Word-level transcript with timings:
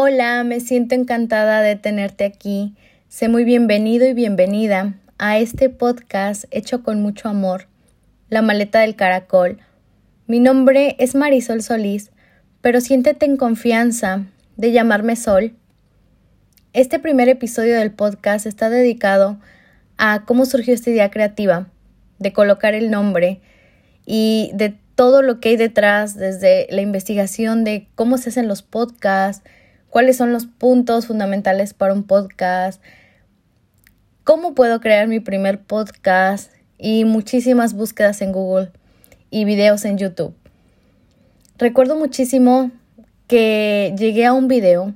Hola, 0.00 0.44
me 0.44 0.60
siento 0.60 0.94
encantada 0.94 1.60
de 1.60 1.74
tenerte 1.74 2.24
aquí. 2.24 2.76
Sé 3.08 3.28
muy 3.28 3.42
bienvenido 3.42 4.06
y 4.06 4.14
bienvenida 4.14 4.94
a 5.18 5.38
este 5.38 5.70
podcast 5.70 6.44
hecho 6.52 6.84
con 6.84 7.02
mucho 7.02 7.28
amor, 7.28 7.66
La 8.30 8.40
maleta 8.40 8.78
del 8.78 8.94
caracol. 8.94 9.58
Mi 10.28 10.38
nombre 10.38 10.94
es 11.00 11.16
Marisol 11.16 11.62
Solís, 11.62 12.12
pero 12.60 12.80
siéntete 12.80 13.26
en 13.26 13.36
confianza 13.36 14.26
de 14.56 14.70
llamarme 14.70 15.16
Sol. 15.16 15.56
Este 16.74 17.00
primer 17.00 17.28
episodio 17.28 17.76
del 17.76 17.90
podcast 17.90 18.46
está 18.46 18.70
dedicado 18.70 19.40
a 19.96 20.22
cómo 20.24 20.46
surgió 20.46 20.74
esta 20.74 20.90
idea 20.90 21.10
creativa 21.10 21.72
de 22.20 22.32
colocar 22.32 22.74
el 22.74 22.92
nombre 22.92 23.40
y 24.06 24.52
de 24.54 24.76
todo 24.94 25.22
lo 25.22 25.40
que 25.40 25.48
hay 25.48 25.56
detrás, 25.56 26.16
desde 26.16 26.68
la 26.70 26.82
investigación 26.82 27.64
de 27.64 27.88
cómo 27.96 28.16
se 28.16 28.28
hacen 28.28 28.46
los 28.46 28.62
podcasts, 28.62 29.42
cuáles 29.90 30.16
son 30.16 30.32
los 30.32 30.46
puntos 30.46 31.06
fundamentales 31.06 31.74
para 31.74 31.92
un 31.92 32.04
podcast, 32.04 32.82
cómo 34.24 34.54
puedo 34.54 34.80
crear 34.80 35.08
mi 35.08 35.20
primer 35.20 35.60
podcast 35.60 36.52
y 36.78 37.04
muchísimas 37.04 37.74
búsquedas 37.74 38.20
en 38.22 38.32
Google 38.32 38.70
y 39.30 39.44
videos 39.44 39.84
en 39.84 39.98
YouTube. 39.98 40.34
Recuerdo 41.56 41.96
muchísimo 41.96 42.70
que 43.26 43.94
llegué 43.98 44.26
a 44.26 44.32
un 44.32 44.48
video 44.48 44.94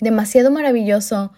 demasiado 0.00 0.50
maravilloso 0.50 1.32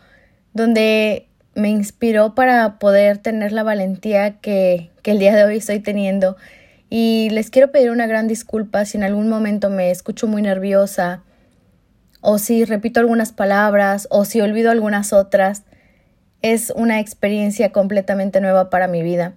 donde 0.52 1.28
me 1.54 1.68
inspiró 1.68 2.34
para 2.34 2.78
poder 2.78 3.18
tener 3.18 3.52
la 3.52 3.62
valentía 3.62 4.38
que, 4.40 4.90
que 5.02 5.12
el 5.12 5.18
día 5.18 5.34
de 5.34 5.45
hoy 5.45 5.56
estoy 5.59 5.80
teniendo. 5.80 6.37
Y 6.88 7.28
les 7.30 7.51
quiero 7.51 7.70
pedir 7.70 7.90
una 7.90 8.06
gran 8.06 8.26
disculpa 8.26 8.84
si 8.84 8.98
en 8.98 9.04
algún 9.04 9.28
momento 9.28 9.70
me 9.70 9.90
escucho 9.90 10.26
muy 10.26 10.42
nerviosa 10.42 11.23
o 12.20 12.38
si 12.38 12.65
repito 12.65 13.01
algunas 13.01 13.32
palabras 13.32 14.07
o 14.10 14.24
si 14.24 14.40
olvido 14.40 14.71
algunas 14.71 15.13
otras. 15.13 15.65
Es 16.43 16.73
una 16.74 17.01
experiencia 17.01 17.71
completamente 17.71 18.40
nueva 18.40 18.71
para 18.71 18.88
mi 18.88 19.02
vida. 19.02 19.35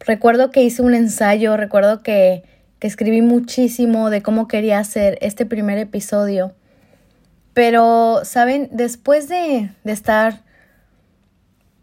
Recuerdo 0.00 0.50
que 0.50 0.62
hice 0.62 0.82
un 0.82 0.94
ensayo, 0.94 1.56
recuerdo 1.56 2.02
que, 2.02 2.42
que 2.78 2.86
escribí 2.86 3.22
muchísimo 3.22 4.10
de 4.10 4.22
cómo 4.22 4.48
quería 4.48 4.78
hacer 4.78 5.18
este 5.20 5.46
primer 5.46 5.78
episodio. 5.78 6.54
Pero, 7.54 8.20
¿saben? 8.24 8.68
Después 8.72 9.28
de, 9.28 9.70
de 9.84 9.92
estar 9.92 10.42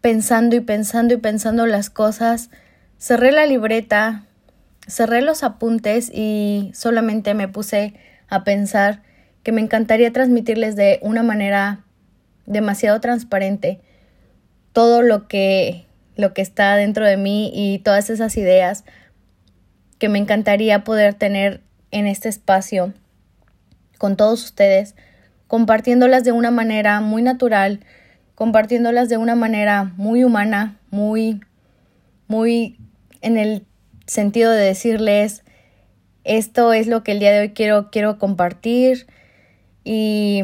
pensando 0.00 0.56
y 0.56 0.60
pensando 0.60 1.14
y 1.14 1.18
pensando 1.18 1.66
las 1.66 1.90
cosas, 1.90 2.50
cerré 2.98 3.32
la 3.32 3.44
libreta, 3.44 4.24
cerré 4.86 5.20
los 5.20 5.42
apuntes 5.42 6.10
y 6.12 6.70
solamente 6.74 7.34
me 7.34 7.48
puse 7.48 7.94
a 8.28 8.44
pensar 8.44 9.02
que 9.46 9.52
me 9.52 9.60
encantaría 9.60 10.12
transmitirles 10.12 10.74
de 10.74 10.98
una 11.02 11.22
manera 11.22 11.84
demasiado 12.46 13.00
transparente 13.00 13.78
todo 14.72 15.02
lo 15.02 15.28
que 15.28 15.86
lo 16.16 16.34
que 16.34 16.42
está 16.42 16.74
dentro 16.74 17.06
de 17.06 17.16
mí 17.16 17.52
y 17.54 17.78
todas 17.78 18.10
esas 18.10 18.36
ideas 18.38 18.82
que 20.00 20.08
me 20.08 20.18
encantaría 20.18 20.82
poder 20.82 21.14
tener 21.14 21.60
en 21.92 22.08
este 22.08 22.28
espacio 22.28 22.92
con 23.98 24.16
todos 24.16 24.42
ustedes, 24.42 24.96
compartiéndolas 25.46 26.24
de 26.24 26.32
una 26.32 26.50
manera 26.50 27.00
muy 27.00 27.22
natural, 27.22 27.84
compartiéndolas 28.34 29.08
de 29.08 29.16
una 29.16 29.36
manera 29.36 29.92
muy 29.96 30.24
humana, 30.24 30.76
muy 30.90 31.40
muy 32.26 32.80
en 33.20 33.36
el 33.36 33.64
sentido 34.08 34.50
de 34.50 34.64
decirles, 34.64 35.44
esto 36.24 36.72
es 36.72 36.88
lo 36.88 37.04
que 37.04 37.12
el 37.12 37.20
día 37.20 37.30
de 37.30 37.40
hoy 37.42 37.50
quiero, 37.50 37.92
quiero 37.92 38.18
compartir 38.18 39.06
y, 39.86 40.42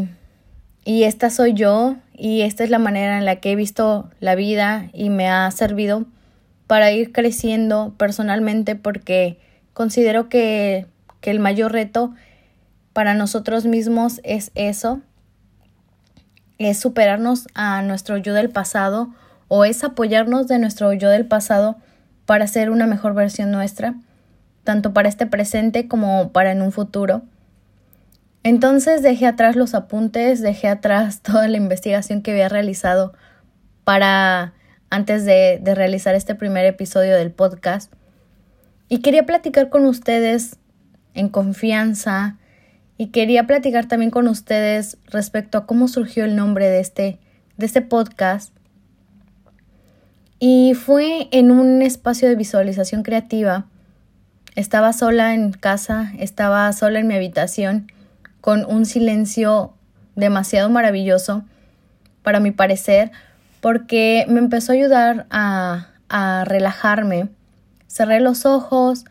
y 0.85 1.03
esta 1.03 1.29
soy 1.29 1.53
yo 1.53 1.97
y 2.15 2.43
esta 2.43 2.63
es 2.63 2.71
la 2.71 2.79
manera 2.79 3.19
en 3.19 3.25
la 3.25 3.41
que 3.41 3.51
he 3.51 3.57
visto 3.57 4.09
la 4.21 4.37
vida 4.37 4.89
y 4.93 5.11
me 5.11 5.29
ha 5.29 5.51
servido 5.51 6.07
para 6.69 6.93
ir 6.93 7.11
creciendo 7.11 7.93
personalmente 7.99 8.77
porque 8.77 9.41
considero 9.73 10.29
que, 10.29 10.87
que 11.21 11.33
el 11.33 11.41
mayor 11.41 11.73
reto 11.73 12.15
para 12.93 13.15
nosotros 13.15 13.65
mismos 13.65 14.21
es 14.23 14.53
eso, 14.55 15.01
es 16.59 16.79
superarnos 16.79 17.49
a 17.55 17.83
nuestro 17.83 18.19
yo 18.19 18.35
del 18.35 18.49
pasado 18.49 19.11
o 19.49 19.65
es 19.65 19.83
apoyarnos 19.83 20.47
de 20.47 20.61
nuestro 20.61 20.93
yo 20.93 21.09
del 21.09 21.27
pasado 21.27 21.79
para 22.27 22.47
ser 22.47 22.71
una 22.71 22.87
mejor 22.87 23.15
versión 23.15 23.51
nuestra, 23.51 23.97
tanto 24.63 24.93
para 24.93 25.09
este 25.09 25.27
presente 25.27 25.89
como 25.89 26.31
para 26.31 26.53
en 26.53 26.63
un 26.63 26.71
futuro. 26.71 27.23
Entonces 28.45 29.03
dejé 29.03 29.27
atrás 29.27 29.57
los 29.57 29.75
apuntes, 29.75 30.41
dejé 30.41 30.69
atrás 30.69 31.21
toda 31.23 31.49
la 31.49 31.57
investigación 31.57 32.23
que 32.23 32.33
había 32.33 32.49
realizado 32.49 33.13
para 33.85 34.55
antes 34.91 35.25
de, 35.25 35.61
realizar 35.65 36.15
este 36.15 36.35
primer 36.35 36.67
episodio 36.67 37.17
del 37.17 37.31
podcast. 37.31 37.93
Y 38.89 38.99
quería 38.99 39.25
platicar 39.25 39.71
con 39.71 39.87
ustedes 39.87 40.57
en 41.15 41.29
confianza 41.29 42.37
y 42.99 43.09
quería 43.09 43.47
platicar 43.47 43.87
también 43.87 44.11
con 44.11 44.29
ustedes 44.29 44.99
respecto 45.07 45.57
a 45.57 45.67
cómo 45.67 45.89
surgió 45.89 46.25
el 46.25 46.37
nombre 46.37 46.69
de 46.69 46.81
este, 46.81 47.19
de 47.57 47.67
este 47.67 47.81
podcast 47.81 48.53
y 50.45 50.75
fue 50.75 51.29
en 51.31 51.53
un 51.53 51.83
espacio 51.83 52.29
de 52.29 52.35
visualización 52.35 53.05
creativa. 53.05 53.67
Estaba 54.57 54.93
sola 54.93 55.35
en 55.35 55.53
casa, 55.53 56.13
estaba 56.19 56.73
sola 56.73 56.99
en 56.99 57.07
mi 57.07 57.15
habitación, 57.15 57.87
con 58.43 58.67
un 58.67 58.85
silencio 58.85 59.73
demasiado 60.15 60.69
maravilloso, 60.69 61.45
para 62.23 62.39
mi 62.39 62.51
parecer, 62.51 63.11
porque 63.63 64.27
me 64.29 64.39
empezó 64.39 64.73
a 64.73 64.75
ayudar 64.75 65.27
a, 65.31 65.89
relajarme. 66.45 67.31
Cerré 67.87 68.21
los 68.21 68.45
ojos 68.45 69.07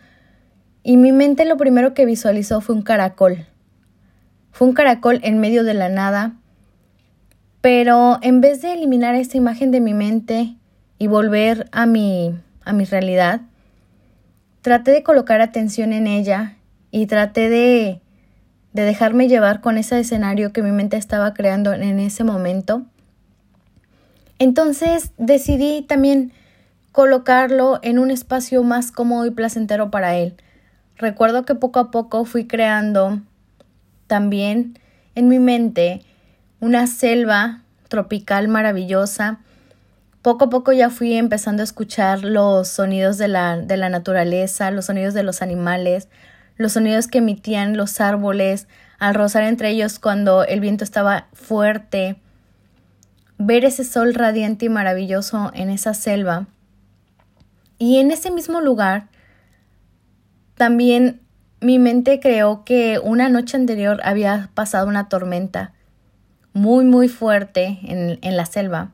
y 0.83 0.97
mi 0.97 1.11
mente 1.11 1.45
lo 1.45 1.57
primero 1.57 1.95
que 1.95 2.05
visualizó 2.05 2.61
fue 2.61 2.75
un 2.75 2.83
caracol. 2.83 3.47
Fue 4.51 4.67
un 4.67 4.75
caracol 4.75 5.19
en 5.23 5.39
medio 5.39 5.63
de 5.63 5.73
la 5.73 5.89
nada, 5.89 6.33
pero 7.59 8.19
en 8.21 8.39
vez 8.39 8.61
de 8.61 8.73
eliminar 8.73 9.15
esa 9.15 9.37
imagen 9.37 9.71
de 9.71 9.81
mi 9.81 9.95
mente, 9.95 10.55
y 11.01 11.07
volver 11.07 11.67
a 11.71 11.87
mi, 11.87 12.35
a 12.63 12.73
mi 12.73 12.85
realidad, 12.85 13.41
traté 14.61 14.91
de 14.91 15.01
colocar 15.01 15.41
atención 15.41 15.93
en 15.93 16.05
ella 16.05 16.57
y 16.91 17.07
traté 17.07 17.49
de, 17.49 18.01
de 18.73 18.83
dejarme 18.83 19.27
llevar 19.27 19.61
con 19.61 19.77
ese 19.77 19.99
escenario 19.99 20.53
que 20.53 20.63
mi 20.63 20.71
mente 20.71 20.97
estaba 20.97 21.33
creando 21.33 21.73
en 21.73 21.99
ese 21.99 22.23
momento. 22.23 22.83
Entonces 24.39 25.11
decidí 25.17 25.81
también 25.81 26.31
colocarlo 26.91 27.79
en 27.83 27.99
un 27.99 28.11
espacio 28.11 28.63
más 28.63 28.91
cómodo 28.91 29.25
y 29.25 29.31
placentero 29.31 29.91
para 29.91 30.15
él. 30.15 30.35
Recuerdo 30.97 31.45
que 31.45 31.55
poco 31.55 31.79
a 31.79 31.91
poco 31.91 32.25
fui 32.25 32.47
creando 32.47 33.21
también 34.07 34.79
en 35.15 35.27
mi 35.27 35.39
mente 35.39 36.01
una 36.59 36.87
selva 36.87 37.61
tropical 37.87 38.47
maravillosa 38.47 39.39
poco 40.21 40.45
a 40.45 40.49
poco 40.49 40.71
ya 40.71 40.89
fui 40.89 41.13
empezando 41.13 41.61
a 41.61 41.63
escuchar 41.63 42.23
los 42.23 42.67
sonidos 42.67 43.17
de 43.17 43.27
la, 43.27 43.57
de 43.57 43.75
la 43.75 43.89
naturaleza, 43.89 44.69
los 44.69 44.85
sonidos 44.85 45.15
de 45.15 45.23
los 45.23 45.41
animales, 45.41 46.09
los 46.57 46.73
sonidos 46.73 47.07
que 47.07 47.19
emitían 47.19 47.77
los 47.77 47.99
árboles 48.01 48.67
al 48.99 49.15
rozar 49.15 49.43
entre 49.43 49.69
ellos 49.69 49.99
cuando 49.99 50.43
el 50.43 50.59
viento 50.59 50.83
estaba 50.83 51.27
fuerte, 51.33 52.17
ver 53.37 53.65
ese 53.65 53.83
sol 53.83 54.13
radiante 54.13 54.65
y 54.65 54.69
maravilloso 54.69 55.51
en 55.53 55.69
esa 55.69 55.93
selva. 55.93 56.47
Y 57.79 57.97
en 57.97 58.11
ese 58.11 58.29
mismo 58.29 58.61
lugar, 58.61 59.07
también 60.55 61.21
mi 61.59 61.79
mente 61.79 62.19
creó 62.19 62.63
que 62.63 62.99
una 62.99 63.29
noche 63.29 63.57
anterior 63.57 63.99
había 64.03 64.49
pasado 64.53 64.87
una 64.87 65.09
tormenta 65.09 65.73
muy, 66.53 66.85
muy 66.85 67.07
fuerte 67.07 67.79
en, 67.83 68.19
en 68.21 68.37
la 68.37 68.45
selva 68.45 68.91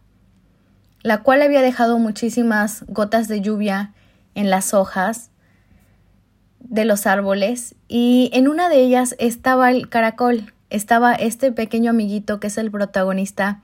la 1.07 1.23
cual 1.23 1.41
había 1.41 1.61
dejado 1.61 1.99
muchísimas 1.99 2.83
gotas 2.87 3.29
de 3.29 3.39
lluvia 3.39 3.93
en 4.35 4.49
las 4.49 4.73
hojas 4.73 5.29
de 6.59 6.85
los 6.85 7.07
árboles 7.07 7.75
y 7.87 8.29
en 8.33 8.47
una 8.47 8.69
de 8.69 8.77
ellas 8.81 9.15
estaba 9.19 9.71
el 9.71 9.89
caracol, 9.89 10.53
estaba 10.69 11.13
este 11.13 11.51
pequeño 11.51 11.91
amiguito 11.91 12.39
que 12.39 12.47
es 12.47 12.57
el 12.57 12.71
protagonista 12.71 13.61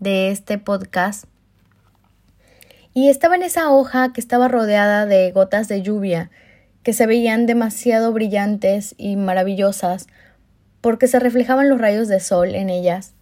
de 0.00 0.30
este 0.30 0.58
podcast. 0.58 1.24
Y 2.94 3.10
estaba 3.10 3.36
en 3.36 3.42
esa 3.42 3.70
hoja 3.70 4.12
que 4.12 4.20
estaba 4.20 4.48
rodeada 4.48 5.04
de 5.04 5.30
gotas 5.30 5.68
de 5.68 5.82
lluvia 5.82 6.30
que 6.86 6.92
se 6.92 7.08
veían 7.08 7.46
demasiado 7.46 8.12
brillantes 8.12 8.94
y 8.96 9.16
maravillosas 9.16 10.06
porque 10.80 11.08
se 11.08 11.18
reflejaban 11.18 11.68
los 11.68 11.80
rayos 11.80 12.06
de 12.06 12.20
sol 12.20 12.54
en 12.54 12.70
ellas. 12.70 13.12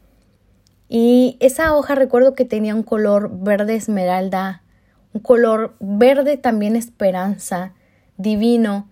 Y 0.91 1.38
esa 1.41 1.75
hoja 1.75 1.94
recuerdo 1.94 2.35
que 2.35 2.44
tenía 2.44 2.75
un 2.75 2.82
color 2.82 3.31
verde 3.32 3.75
esmeralda, 3.75 4.62
un 5.14 5.23
color 5.23 5.75
verde 5.81 6.37
también 6.37 6.76
esperanza, 6.76 7.73
divino. 8.17 8.89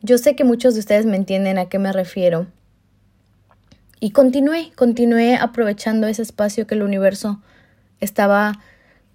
Yo 0.00 0.18
sé 0.18 0.34
que 0.34 0.44
muchos 0.44 0.74
de 0.74 0.80
ustedes 0.80 1.06
me 1.06 1.16
entienden 1.16 1.58
a 1.58 1.68
qué 1.68 1.78
me 1.78 1.92
refiero. 1.92 2.46
y 4.00 4.10
continué, 4.10 4.72
continué 4.74 5.36
aprovechando 5.36 6.08
ese 6.08 6.22
espacio 6.22 6.66
que 6.66 6.74
el 6.74 6.82
universo 6.82 7.40
estaba 8.00 8.58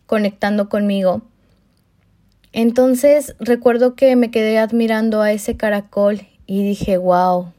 conectando 0.05 0.69
conmigo. 0.69 1.23
Entonces 2.53 3.35
recuerdo 3.39 3.95
que 3.95 4.15
me 4.15 4.31
quedé 4.31 4.57
admirando 4.57 5.21
a 5.21 5.33
ese 5.33 5.57
caracol 5.57 6.21
y 6.45 6.63
dije, 6.63 6.97
wow, 6.97 7.51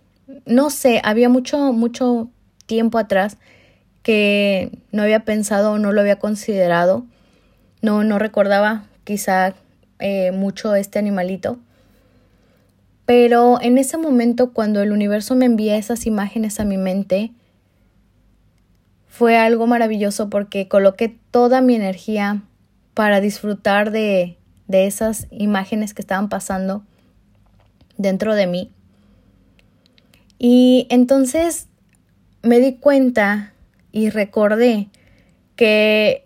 no 0.47 0.71
sé, 0.71 1.03
había 1.05 1.29
mucho, 1.29 1.73
mucho 1.75 2.31
tiempo 2.67 2.99
atrás 2.99 3.37
que 4.03 4.71
no 4.91 5.03
había 5.03 5.27
pensado 5.27 5.73
o 5.73 5.79
no 5.79 5.93
lo 5.93 6.01
había 6.01 6.19
considerado. 6.19 7.05
No, 7.83 8.05
no 8.05 8.19
recordaba 8.19 8.87
quizá 9.05 9.55
eh, 9.99 10.33
mucho 10.33 10.75
este 10.75 10.99
animalito. 10.99 11.59
Pero 13.07 13.59
en 13.61 13.79
ese 13.79 13.97
momento 13.97 14.53
cuando 14.53 14.83
el 14.83 14.93
universo 14.93 15.35
me 15.35 15.47
envía 15.47 15.77
esas 15.77 16.07
imágenes 16.07 16.61
a 16.61 16.65
mi 16.65 16.77
mente, 16.77 17.33
fue 19.07 19.37
algo 19.37 19.67
maravilloso 19.67 20.29
porque 20.29 20.69
coloqué 20.69 21.19
toda 21.31 21.61
mi 21.61 21.75
energía 21.75 22.43
para 22.95 23.21
disfrutar 23.21 23.91
de, 23.91 24.37
de 24.67 24.87
esas 24.87 25.27
imágenes 25.31 25.95
que 25.95 26.03
estaban 26.03 26.29
pasando 26.29 26.85
dentro 27.97 28.35
de 28.35 28.47
mí. 28.47 28.71
Y 30.39 30.87
entonces 30.91 31.67
me 32.43 32.61
di 32.61 32.75
cuenta 32.75 33.55
y 33.91 34.11
recordé 34.11 34.89
que 35.57 36.25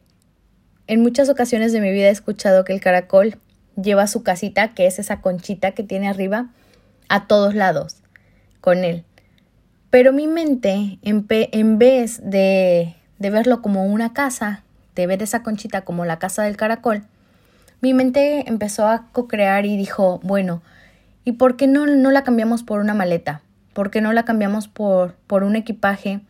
en 0.86 1.00
muchas 1.00 1.28
ocasiones 1.28 1.72
de 1.72 1.80
mi 1.80 1.90
vida 1.90 2.08
he 2.08 2.10
escuchado 2.10 2.64
que 2.64 2.74
el 2.74 2.80
caracol 2.80 3.38
lleva 3.80 4.06
su 4.06 4.22
casita, 4.22 4.74
que 4.74 4.86
es 4.86 4.98
esa 4.98 5.20
conchita 5.20 5.72
que 5.72 5.82
tiene 5.82 6.08
arriba, 6.08 6.48
a 7.08 7.26
todos 7.26 7.54
lados 7.54 7.96
con 8.60 8.84
él. 8.84 9.04
Pero 9.90 10.12
mi 10.12 10.26
mente, 10.26 10.98
en, 11.02 11.26
en 11.28 11.78
vez 11.78 12.20
de, 12.24 12.96
de 13.18 13.30
verlo 13.30 13.60
como 13.60 13.84
una 13.86 14.14
casa, 14.14 14.64
de 14.94 15.06
ver 15.06 15.22
esa 15.22 15.42
conchita 15.42 15.82
como 15.82 16.04
la 16.04 16.18
casa 16.18 16.44
del 16.44 16.56
caracol, 16.56 17.04
mi 17.82 17.94
mente 17.94 18.48
empezó 18.48 18.86
a 18.86 19.08
co-crear 19.12 19.66
y 19.66 19.76
dijo, 19.76 20.20
bueno, 20.22 20.62
¿y 21.24 21.32
por 21.32 21.56
qué 21.56 21.66
no, 21.66 21.86
no 21.86 22.10
la 22.10 22.22
cambiamos 22.22 22.62
por 22.62 22.80
una 22.80 22.94
maleta? 22.94 23.42
¿Por 23.72 23.90
qué 23.90 24.00
no 24.00 24.12
la 24.12 24.24
cambiamos 24.24 24.68
por, 24.68 25.14
por 25.26 25.42
un 25.42 25.56
equipaje 25.56 26.20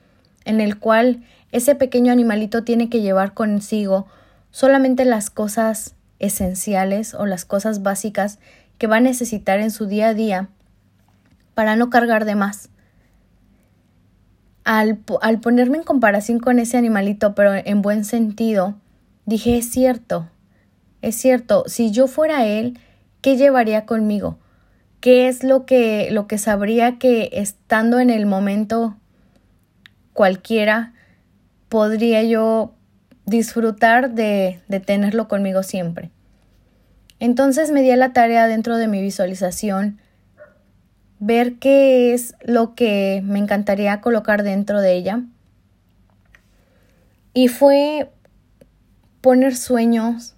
en 0.44 0.60
el 0.60 0.78
cual 0.78 1.22
ese 1.52 1.74
pequeño 1.74 2.12
animalito 2.12 2.64
tiene 2.64 2.88
que 2.88 3.02
llevar 3.02 3.34
consigo 3.34 4.06
solamente 4.50 5.04
las 5.04 5.30
cosas 5.30 5.94
esenciales 6.22 7.12
o 7.12 7.26
las 7.26 7.44
cosas 7.44 7.82
básicas 7.82 8.38
que 8.78 8.86
va 8.86 8.96
a 8.96 9.00
necesitar 9.00 9.60
en 9.60 9.70
su 9.70 9.86
día 9.86 10.08
a 10.08 10.14
día 10.14 10.48
para 11.54 11.76
no 11.76 11.90
cargar 11.90 12.24
de 12.24 12.34
más. 12.34 12.70
Al, 14.64 15.00
al, 15.20 15.40
ponerme 15.40 15.78
en 15.78 15.84
comparación 15.84 16.38
con 16.38 16.58
ese 16.58 16.78
animalito, 16.78 17.34
pero 17.34 17.52
en 17.52 17.82
buen 17.82 18.04
sentido, 18.04 18.76
dije, 19.26 19.58
es 19.58 19.68
cierto, 19.68 20.30
es 21.02 21.16
cierto, 21.16 21.64
si 21.66 21.90
yo 21.90 22.06
fuera 22.06 22.46
él, 22.46 22.78
¿qué 23.20 23.36
llevaría 23.36 23.84
conmigo? 23.84 24.38
¿Qué 25.00 25.26
es 25.26 25.42
lo 25.42 25.66
que, 25.66 26.10
lo 26.12 26.28
que 26.28 26.38
sabría 26.38 26.98
que 26.98 27.28
estando 27.32 27.98
en 27.98 28.08
el 28.08 28.24
momento 28.24 28.96
cualquiera 30.12 30.92
podría 31.68 32.22
yo 32.22 32.74
disfrutar 33.26 34.12
de, 34.12 34.60
de 34.68 34.80
tenerlo 34.80 35.28
conmigo 35.28 35.62
siempre? 35.62 36.10
Entonces 37.18 37.70
me 37.70 37.82
di 37.82 37.94
la 37.94 38.12
tarea 38.12 38.46
dentro 38.46 38.76
de 38.76 38.88
mi 38.88 39.00
visualización 39.00 40.00
ver 41.24 41.54
qué 41.60 42.12
es 42.14 42.34
lo 42.42 42.74
que 42.74 43.22
me 43.24 43.38
encantaría 43.38 44.00
colocar 44.00 44.42
dentro 44.42 44.80
de 44.80 44.94
ella. 44.94 45.22
Y 47.32 47.46
fue 47.46 48.10
poner 49.20 49.54
sueños, 49.54 50.34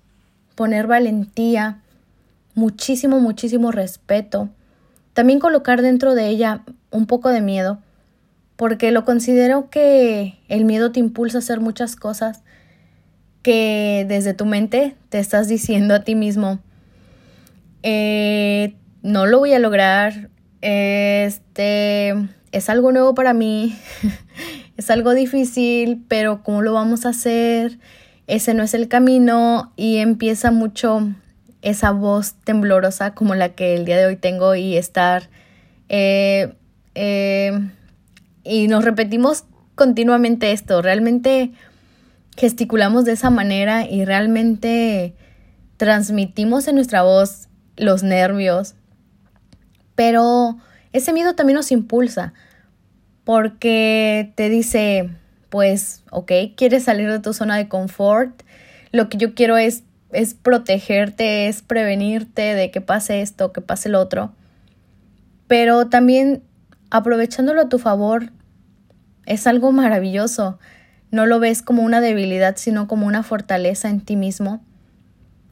poner 0.54 0.86
valentía, 0.86 1.80
muchísimo, 2.54 3.18
muchísimo 3.18 3.72
respeto. 3.72 4.50
También 5.14 5.38
colocar 5.38 5.80
dentro 5.80 6.14
de 6.14 6.28
ella 6.28 6.64
un 6.90 7.06
poco 7.06 7.30
de 7.30 7.40
miedo, 7.40 7.78
porque 8.56 8.90
lo 8.90 9.06
considero 9.06 9.70
que 9.70 10.38
el 10.48 10.66
miedo 10.66 10.92
te 10.92 11.00
impulsa 11.00 11.38
a 11.38 11.40
hacer 11.40 11.60
muchas 11.60 11.96
cosas 11.96 12.42
que 13.44 14.06
desde 14.08 14.34
tu 14.34 14.46
mente 14.46 14.96
te 15.10 15.20
estás 15.20 15.46
diciendo 15.46 15.94
a 15.94 16.02
ti 16.02 16.16
mismo, 16.16 16.58
eh, 17.84 18.74
no 19.02 19.26
lo 19.26 19.38
voy 19.38 19.52
a 19.52 19.60
lograr, 19.60 20.30
este 20.62 22.14
es 22.52 22.70
algo 22.70 22.90
nuevo 22.90 23.14
para 23.14 23.34
mí, 23.34 23.76
es 24.78 24.90
algo 24.90 25.12
difícil, 25.12 26.02
pero 26.08 26.42
¿cómo 26.42 26.62
lo 26.62 26.72
vamos 26.72 27.04
a 27.04 27.10
hacer? 27.10 27.78
Ese 28.26 28.54
no 28.54 28.62
es 28.62 28.72
el 28.72 28.88
camino 28.88 29.72
y 29.76 29.98
empieza 29.98 30.50
mucho 30.50 31.12
esa 31.60 31.90
voz 31.90 32.34
temblorosa 32.44 33.14
como 33.14 33.34
la 33.34 33.50
que 33.50 33.74
el 33.74 33.84
día 33.84 33.98
de 33.98 34.06
hoy 34.06 34.16
tengo 34.16 34.54
y 34.54 34.78
estar 34.78 35.28
eh, 35.90 36.54
eh, 36.94 37.52
y 38.42 38.68
nos 38.68 38.84
repetimos 38.84 39.44
continuamente 39.74 40.52
esto, 40.52 40.80
realmente 40.80 41.52
gesticulamos 42.36 43.04
de 43.04 43.12
esa 43.12 43.30
manera 43.30 43.88
y 43.88 44.04
realmente 44.04 45.14
transmitimos 45.76 46.68
en 46.68 46.76
nuestra 46.76 47.02
voz 47.02 47.48
los 47.76 48.02
nervios, 48.02 48.74
pero 49.94 50.56
ese 50.92 51.12
miedo 51.12 51.34
también 51.34 51.56
nos 51.56 51.72
impulsa 51.72 52.32
porque 53.24 54.32
te 54.36 54.48
dice, 54.48 55.10
pues, 55.48 56.02
ok, 56.10 56.32
quieres 56.56 56.84
salir 56.84 57.10
de 57.10 57.20
tu 57.20 57.32
zona 57.32 57.56
de 57.56 57.68
confort, 57.68 58.42
lo 58.92 59.08
que 59.08 59.16
yo 59.16 59.34
quiero 59.34 59.56
es, 59.56 59.82
es 60.12 60.34
protegerte, 60.34 61.48
es 61.48 61.62
prevenirte 61.62 62.54
de 62.54 62.70
que 62.70 62.80
pase 62.80 63.22
esto, 63.22 63.52
que 63.52 63.60
pase 63.60 63.88
lo 63.88 64.00
otro, 64.00 64.32
pero 65.48 65.88
también 65.88 66.42
aprovechándolo 66.90 67.62
a 67.62 67.68
tu 67.68 67.78
favor 67.78 68.30
es 69.26 69.46
algo 69.46 69.72
maravilloso. 69.72 70.58
No 71.14 71.26
lo 71.26 71.38
ves 71.38 71.62
como 71.62 71.84
una 71.84 72.00
debilidad, 72.00 72.56
sino 72.56 72.88
como 72.88 73.06
una 73.06 73.22
fortaleza 73.22 73.88
en 73.88 74.00
ti 74.00 74.16
mismo. 74.16 74.64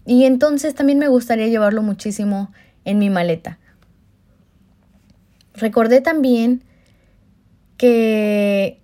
Y 0.05 0.25
entonces 0.25 0.75
también 0.75 0.99
me 0.99 1.07
gustaría 1.07 1.47
llevarlo 1.47 1.85
muchísimo 1.85 2.51
en 2.85 2.99
mi 2.99 3.11
maleta. 3.11 3.61
Recordé 5.55 6.01
también 6.01 6.65
que 7.77 8.81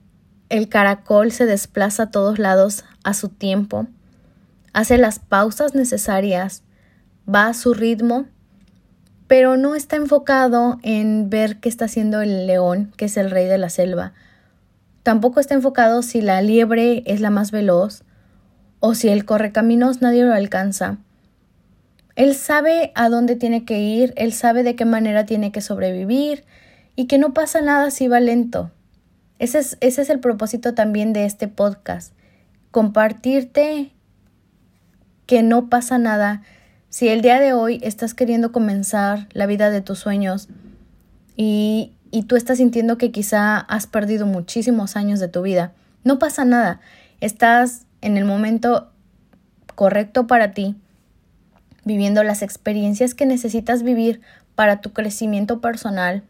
el 0.50 0.68
caracol 0.68 1.32
se 1.32 1.46
desplaza 1.46 2.04
a 2.04 2.10
todos 2.12 2.38
lados 2.38 2.84
a 3.02 3.12
su 3.12 3.28
tiempo, 3.28 3.88
hace 4.72 4.98
las 4.98 5.18
pausas 5.18 5.74
necesarias, 5.74 6.62
va 7.28 7.48
a 7.48 7.54
su 7.54 7.74
ritmo, 7.74 8.26
pero 9.26 9.56
no 9.56 9.74
está 9.74 9.96
enfocado 9.96 10.78
en 10.84 11.28
ver 11.28 11.58
qué 11.58 11.68
está 11.68 11.86
haciendo 11.86 12.20
el 12.20 12.46
león, 12.46 12.92
que 12.96 13.06
es 13.06 13.16
el 13.16 13.32
rey 13.32 13.46
de 13.46 13.58
la 13.58 13.68
selva. 13.68 14.12
Tampoco 15.02 15.40
está 15.40 15.54
enfocado 15.54 16.02
si 16.02 16.20
la 16.20 16.42
liebre 16.42 17.02
es 17.06 17.20
la 17.20 17.30
más 17.30 17.50
veloz 17.50 18.02
o 18.80 18.94
si 18.94 19.08
el 19.08 19.24
correcaminos 19.24 20.02
nadie 20.02 20.24
lo 20.24 20.34
alcanza. 20.34 20.98
Él 22.14 22.34
sabe 22.34 22.92
a 22.94 23.08
dónde 23.08 23.36
tiene 23.36 23.64
que 23.64 23.80
ir, 23.80 24.12
él 24.16 24.32
sabe 24.32 24.62
de 24.62 24.74
qué 24.74 24.84
manera 24.84 25.24
tiene 25.24 25.52
que 25.52 25.60
sobrevivir 25.60 26.44
y 26.96 27.06
que 27.06 27.18
no 27.18 27.32
pasa 27.32 27.60
nada 27.60 27.90
si 27.90 28.08
va 28.08 28.20
lento. 28.20 28.72
Ese 29.38 29.60
es, 29.60 29.78
ese 29.80 30.02
es 30.02 30.10
el 30.10 30.18
propósito 30.18 30.74
también 30.74 31.12
de 31.12 31.24
este 31.24 31.46
podcast, 31.46 32.12
compartirte 32.72 33.92
que 35.26 35.42
no 35.42 35.68
pasa 35.68 35.98
nada 35.98 36.42
si 36.88 37.08
el 37.08 37.20
día 37.20 37.38
de 37.38 37.52
hoy 37.52 37.80
estás 37.82 38.14
queriendo 38.14 38.50
comenzar 38.50 39.28
la 39.32 39.46
vida 39.46 39.70
de 39.70 39.82
tus 39.82 39.98
sueños 39.98 40.48
y, 41.36 41.92
y 42.10 42.24
tú 42.24 42.36
estás 42.36 42.58
sintiendo 42.58 42.98
que 42.98 43.10
quizá 43.10 43.58
has 43.58 43.86
perdido 43.86 44.26
muchísimos 44.26 44.96
años 44.96 45.20
de 45.20 45.28
tu 45.28 45.42
vida. 45.42 45.72
No 46.04 46.18
pasa 46.18 46.44
nada, 46.44 46.80
estás 47.20 47.86
en 48.00 48.16
el 48.16 48.24
momento 48.24 48.90
correcto 49.74 50.26
para 50.26 50.52
ti 50.52 50.76
viviendo 51.84 52.22
las 52.22 52.42
experiencias 52.42 53.14
que 53.14 53.26
necesitas 53.26 53.82
vivir 53.82 54.20
para 54.54 54.80
tu 54.80 54.92
crecimiento 54.92 55.60
personal. 55.60 56.22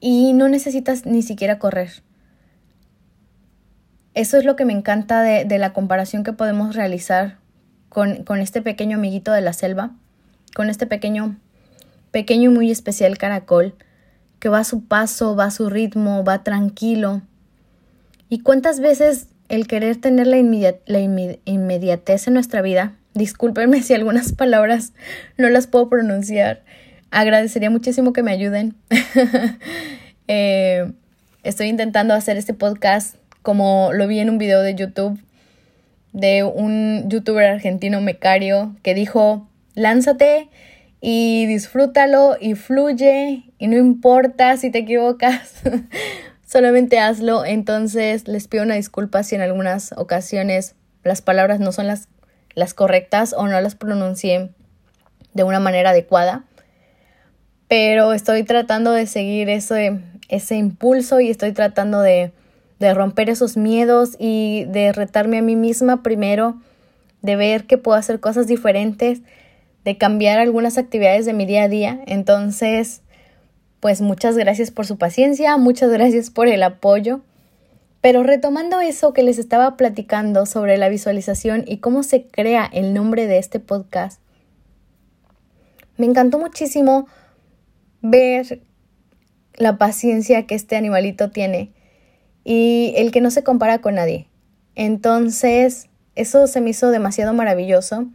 Y 0.00 0.32
no 0.32 0.48
necesitas 0.48 1.06
ni 1.06 1.22
siquiera 1.22 1.58
correr. 1.58 2.02
Eso 4.14 4.36
es 4.36 4.44
lo 4.44 4.56
que 4.56 4.64
me 4.64 4.72
encanta 4.72 5.22
de, 5.22 5.58
la 5.58 5.72
comparación 5.72 6.24
que 6.24 6.32
podemos 6.32 6.74
realizar 6.74 7.36
con, 7.88 8.24
con, 8.24 8.40
este 8.40 8.62
pequeño 8.62 8.96
amiguito 8.96 9.32
de 9.32 9.40
la 9.40 9.52
selva, 9.52 9.90
con 10.54 10.70
este 10.70 10.86
pequeño, 10.86 11.36
pequeño 12.10 12.50
y 12.50 12.54
muy 12.54 12.70
especial 12.70 13.18
caracol, 13.18 13.74
que 14.38 14.48
va 14.48 14.60
a 14.60 14.64
su 14.64 14.84
paso, 14.84 15.36
va 15.36 15.44
a 15.44 15.50
su 15.50 15.68
ritmo, 15.68 16.24
va 16.24 16.44
tranquilo. 16.44 17.22
¿Y 18.28 18.40
cuántas 18.40 18.80
veces 18.80 19.28
el 19.48 19.66
querer 19.66 19.96
tener 19.96 20.26
la, 20.26 20.36
la 20.86 21.00
inmediatez 21.00 22.28
en 22.28 22.34
nuestra 22.34 22.62
vida 22.62 22.98
Discúlpenme 23.18 23.82
si 23.82 23.94
algunas 23.94 24.32
palabras 24.32 24.92
no 25.36 25.48
las 25.48 25.66
puedo 25.66 25.88
pronunciar. 25.88 26.62
Agradecería 27.10 27.68
muchísimo 27.68 28.12
que 28.12 28.22
me 28.22 28.32
ayuden. 28.32 28.74
Eh, 30.30 30.92
Estoy 31.42 31.68
intentando 31.68 32.12
hacer 32.12 32.36
este 32.36 32.52
podcast 32.52 33.16
como 33.40 33.94
lo 33.94 34.06
vi 34.06 34.18
en 34.18 34.28
un 34.28 34.36
video 34.36 34.60
de 34.60 34.74
YouTube 34.74 35.18
de 36.12 36.44
un 36.44 37.08
youtuber 37.08 37.46
argentino 37.46 38.02
mecario 38.02 38.76
que 38.82 38.92
dijo, 38.92 39.48
lánzate 39.74 40.50
y 41.00 41.46
disfrútalo 41.46 42.36
y 42.40 42.54
fluye 42.54 43.44
y 43.58 43.66
no 43.68 43.76
importa 43.76 44.56
si 44.56 44.70
te 44.70 44.78
equivocas, 44.78 45.54
solamente 46.46 46.98
hazlo. 46.98 47.44
Entonces 47.44 48.26
les 48.26 48.48
pido 48.48 48.64
una 48.64 48.74
disculpa 48.74 49.22
si 49.22 49.34
en 49.34 49.42
algunas 49.42 49.92
ocasiones 49.96 50.74
las 51.04 51.22
palabras 51.22 51.60
no 51.60 51.72
son 51.72 51.86
las, 51.86 52.08
las 52.54 52.74
correctas 52.74 53.34
o 53.36 53.46
no 53.46 53.60
las 53.60 53.74
pronuncié 53.74 54.50
de 55.34 55.44
una 55.44 55.60
manera 55.60 55.90
adecuada. 55.90 56.44
Pero 57.68 58.12
estoy 58.12 58.44
tratando 58.44 58.92
de 58.92 59.06
seguir 59.06 59.50
ese, 59.50 60.00
ese 60.28 60.56
impulso 60.56 61.20
y 61.20 61.30
estoy 61.30 61.52
tratando 61.52 62.00
de, 62.00 62.32
de 62.78 62.94
romper 62.94 63.28
esos 63.28 63.56
miedos 63.56 64.16
y 64.18 64.64
de 64.68 64.92
retarme 64.92 65.38
a 65.38 65.42
mí 65.42 65.54
misma 65.54 66.02
primero, 66.02 66.56
de 67.20 67.36
ver 67.36 67.66
que 67.66 67.76
puedo 67.76 67.96
hacer 67.98 68.20
cosas 68.20 68.46
diferentes, 68.46 69.20
de 69.88 69.96
cambiar 69.96 70.38
algunas 70.38 70.76
actividades 70.76 71.24
de 71.24 71.32
mi 71.32 71.46
día 71.46 71.62
a 71.62 71.68
día. 71.70 72.02
Entonces, 72.06 73.00
pues 73.80 74.02
muchas 74.02 74.36
gracias 74.36 74.70
por 74.70 74.84
su 74.84 74.98
paciencia, 74.98 75.56
muchas 75.56 75.90
gracias 75.90 76.28
por 76.28 76.46
el 76.46 76.62
apoyo. 76.62 77.22
Pero 78.02 78.22
retomando 78.22 78.82
eso 78.82 79.14
que 79.14 79.22
les 79.22 79.38
estaba 79.38 79.78
platicando 79.78 80.44
sobre 80.44 80.76
la 80.76 80.90
visualización 80.90 81.64
y 81.66 81.78
cómo 81.78 82.02
se 82.02 82.26
crea 82.26 82.68
el 82.70 82.92
nombre 82.92 83.26
de 83.26 83.38
este 83.38 83.60
podcast, 83.60 84.20
me 85.96 86.04
encantó 86.04 86.38
muchísimo 86.38 87.08
ver 88.02 88.60
la 89.54 89.78
paciencia 89.78 90.46
que 90.46 90.54
este 90.54 90.76
animalito 90.76 91.30
tiene 91.30 91.72
y 92.44 92.92
el 92.98 93.10
que 93.10 93.22
no 93.22 93.30
se 93.30 93.42
compara 93.42 93.78
con 93.78 93.94
nadie. 93.94 94.28
Entonces, 94.74 95.88
eso 96.14 96.46
se 96.46 96.60
me 96.60 96.68
hizo 96.68 96.90
demasiado 96.90 97.32
maravilloso 97.32 98.06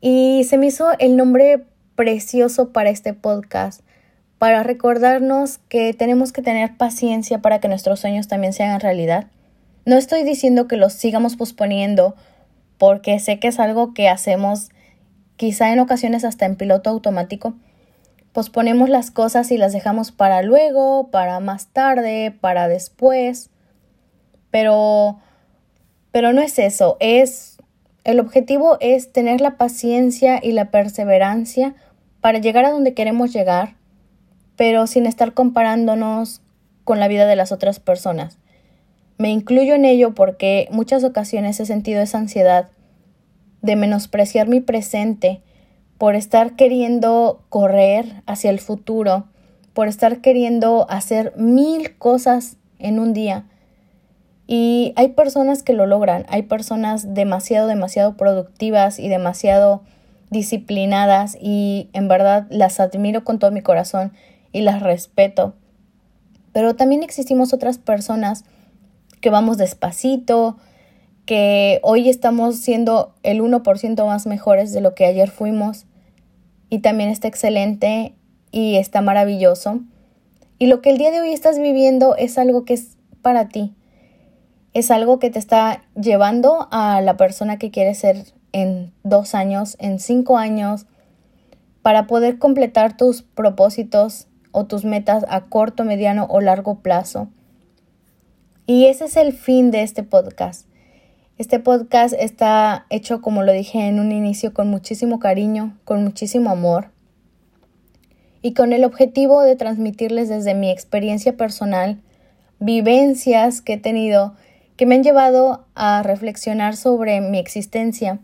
y 0.00 0.44
se 0.44 0.58
me 0.58 0.66
hizo 0.66 0.90
el 0.98 1.16
nombre 1.16 1.64
precioso 1.94 2.72
para 2.72 2.90
este 2.90 3.12
podcast, 3.12 3.82
para 4.38 4.62
recordarnos 4.62 5.58
que 5.68 5.92
tenemos 5.92 6.32
que 6.32 6.42
tener 6.42 6.76
paciencia 6.76 7.40
para 7.40 7.60
que 7.60 7.68
nuestros 7.68 8.00
sueños 8.00 8.26
también 8.26 8.52
se 8.52 8.62
hagan 8.62 8.80
realidad. 8.80 9.26
No 9.84 9.96
estoy 9.96 10.22
diciendo 10.22 10.66
que 10.66 10.76
los 10.76 10.94
sigamos 10.94 11.36
posponiendo 11.36 12.14
porque 12.78 13.18
sé 13.18 13.38
que 13.38 13.48
es 13.48 13.60
algo 13.60 13.92
que 13.92 14.08
hacemos 14.08 14.70
quizá 15.36 15.72
en 15.72 15.80
ocasiones 15.80 16.24
hasta 16.24 16.46
en 16.46 16.56
piloto 16.56 16.88
automático. 16.88 17.54
Posponemos 18.32 18.88
las 18.88 19.10
cosas 19.10 19.50
y 19.50 19.58
las 19.58 19.72
dejamos 19.72 20.12
para 20.12 20.42
luego, 20.42 21.10
para 21.10 21.40
más 21.40 21.66
tarde, 21.68 22.34
para 22.40 22.68
después. 22.68 23.50
Pero 24.50 25.18
pero 26.12 26.32
no 26.32 26.42
es 26.42 26.58
eso, 26.58 26.96
es 27.00 27.49
el 28.10 28.20
objetivo 28.20 28.76
es 28.80 29.12
tener 29.12 29.40
la 29.40 29.56
paciencia 29.56 30.40
y 30.42 30.52
la 30.52 30.70
perseverancia 30.70 31.74
para 32.20 32.38
llegar 32.38 32.64
a 32.64 32.70
donde 32.70 32.94
queremos 32.94 33.32
llegar 33.32 33.80
pero 34.60 34.86
sin 34.86 35.06
estar 35.06 35.32
comparándonos 35.32 36.42
con 36.84 37.00
la 37.00 37.08
vida 37.08 37.24
de 37.24 37.34
las 37.34 37.50
otras 37.50 37.80
personas. 37.80 38.36
Me 39.16 39.30
incluyo 39.30 39.74
en 39.74 39.86
ello 39.86 40.14
porque 40.14 40.68
muchas 40.70 41.02
ocasiones 41.02 41.58
he 41.60 41.64
sentido 41.64 42.02
esa 42.02 42.18
ansiedad 42.18 42.68
de 43.62 43.76
menospreciar 43.76 44.48
mi 44.48 44.60
presente 44.60 45.40
por 45.96 46.14
estar 46.14 46.56
queriendo 46.56 47.42
correr 47.48 48.22
hacia 48.26 48.50
el 48.50 48.60
futuro, 48.60 49.28
por 49.72 49.88
estar 49.88 50.20
queriendo 50.20 50.84
hacer 50.90 51.32
mil 51.38 51.96
cosas 51.96 52.58
en 52.78 52.98
un 52.98 53.14
día. 53.14 53.46
Y 54.52 54.94
hay 54.96 55.10
personas 55.10 55.62
que 55.62 55.74
lo 55.74 55.86
logran, 55.86 56.26
hay 56.28 56.42
personas 56.42 57.14
demasiado, 57.14 57.68
demasiado 57.68 58.16
productivas 58.16 58.98
y 58.98 59.08
demasiado 59.08 59.82
disciplinadas 60.30 61.38
y 61.40 61.88
en 61.92 62.08
verdad 62.08 62.48
las 62.50 62.80
admiro 62.80 63.22
con 63.22 63.38
todo 63.38 63.52
mi 63.52 63.60
corazón 63.60 64.12
y 64.50 64.62
las 64.62 64.82
respeto. 64.82 65.54
Pero 66.52 66.74
también 66.74 67.04
existimos 67.04 67.54
otras 67.54 67.78
personas 67.78 68.44
que 69.20 69.30
vamos 69.30 69.56
despacito, 69.56 70.56
que 71.26 71.78
hoy 71.84 72.08
estamos 72.08 72.56
siendo 72.56 73.14
el 73.22 73.42
1% 73.42 74.04
más 74.04 74.26
mejores 74.26 74.72
de 74.72 74.80
lo 74.80 74.96
que 74.96 75.04
ayer 75.04 75.30
fuimos 75.30 75.86
y 76.70 76.80
también 76.80 77.10
está 77.10 77.28
excelente 77.28 78.16
y 78.50 78.78
está 78.78 79.00
maravilloso. 79.00 79.78
Y 80.58 80.66
lo 80.66 80.82
que 80.82 80.90
el 80.90 80.98
día 80.98 81.12
de 81.12 81.20
hoy 81.20 81.32
estás 81.32 81.60
viviendo 81.60 82.16
es 82.16 82.36
algo 82.36 82.64
que 82.64 82.74
es 82.74 82.96
para 83.22 83.46
ti. 83.46 83.76
Es 84.72 84.90
algo 84.90 85.18
que 85.18 85.30
te 85.30 85.38
está 85.38 85.82
llevando 86.00 86.68
a 86.70 87.00
la 87.00 87.16
persona 87.16 87.58
que 87.58 87.70
quieres 87.70 87.98
ser 87.98 88.24
en 88.52 88.92
dos 89.02 89.34
años, 89.34 89.76
en 89.80 89.98
cinco 89.98 90.38
años, 90.38 90.86
para 91.82 92.06
poder 92.06 92.38
completar 92.38 92.96
tus 92.96 93.22
propósitos 93.22 94.28
o 94.52 94.66
tus 94.66 94.84
metas 94.84 95.24
a 95.28 95.42
corto, 95.42 95.84
mediano 95.84 96.26
o 96.30 96.40
largo 96.40 96.80
plazo. 96.80 97.28
Y 98.66 98.86
ese 98.86 99.06
es 99.06 99.16
el 99.16 99.32
fin 99.32 99.70
de 99.70 99.82
este 99.82 100.02
podcast. 100.02 100.66
Este 101.38 101.58
podcast 101.58 102.14
está 102.18 102.86
hecho, 102.90 103.22
como 103.22 103.42
lo 103.42 103.52
dije 103.52 103.88
en 103.88 103.98
un 103.98 104.12
inicio, 104.12 104.52
con 104.52 104.68
muchísimo 104.68 105.18
cariño, 105.18 105.76
con 105.84 106.04
muchísimo 106.04 106.50
amor 106.50 106.90
y 108.42 108.54
con 108.54 108.72
el 108.72 108.84
objetivo 108.84 109.42
de 109.42 109.56
transmitirles 109.56 110.28
desde 110.28 110.54
mi 110.54 110.70
experiencia 110.70 111.36
personal 111.36 112.00
vivencias 112.58 113.62
que 113.62 113.74
he 113.74 113.78
tenido 113.78 114.34
que 114.80 114.86
me 114.86 114.94
han 114.94 115.02
llevado 115.02 115.66
a 115.74 116.02
reflexionar 116.02 116.74
sobre 116.74 117.20
mi 117.20 117.38
existencia 117.38 118.18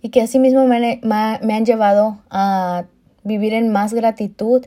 y 0.00 0.10
que 0.10 0.22
asimismo 0.22 0.68
me, 0.68 1.00
me 1.02 1.54
han 1.54 1.64
llevado 1.64 2.22
a 2.30 2.84
vivir 3.24 3.54
en 3.54 3.72
más 3.72 3.92
gratitud 3.92 4.64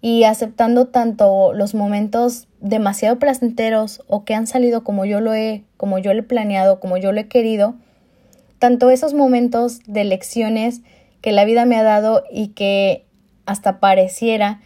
y 0.00 0.24
aceptando 0.24 0.86
tanto 0.86 1.52
los 1.52 1.74
momentos 1.74 2.48
demasiado 2.58 3.18
placenteros 3.18 4.02
o 4.06 4.24
que 4.24 4.34
han 4.34 4.46
salido 4.46 4.82
como 4.82 5.04
yo 5.04 5.20
lo 5.20 5.34
he, 5.34 5.64
como 5.76 5.98
yo 5.98 6.14
lo 6.14 6.20
he 6.20 6.22
planeado, 6.22 6.80
como 6.80 6.96
yo 6.96 7.12
lo 7.12 7.20
he 7.20 7.28
querido, 7.28 7.74
tanto 8.58 8.88
esos 8.88 9.12
momentos 9.12 9.80
de 9.86 10.04
lecciones 10.04 10.80
que 11.20 11.32
la 11.32 11.44
vida 11.44 11.66
me 11.66 11.76
ha 11.76 11.82
dado 11.82 12.24
y 12.30 12.48
que 12.54 13.04
hasta 13.44 13.78
pareciera 13.78 14.62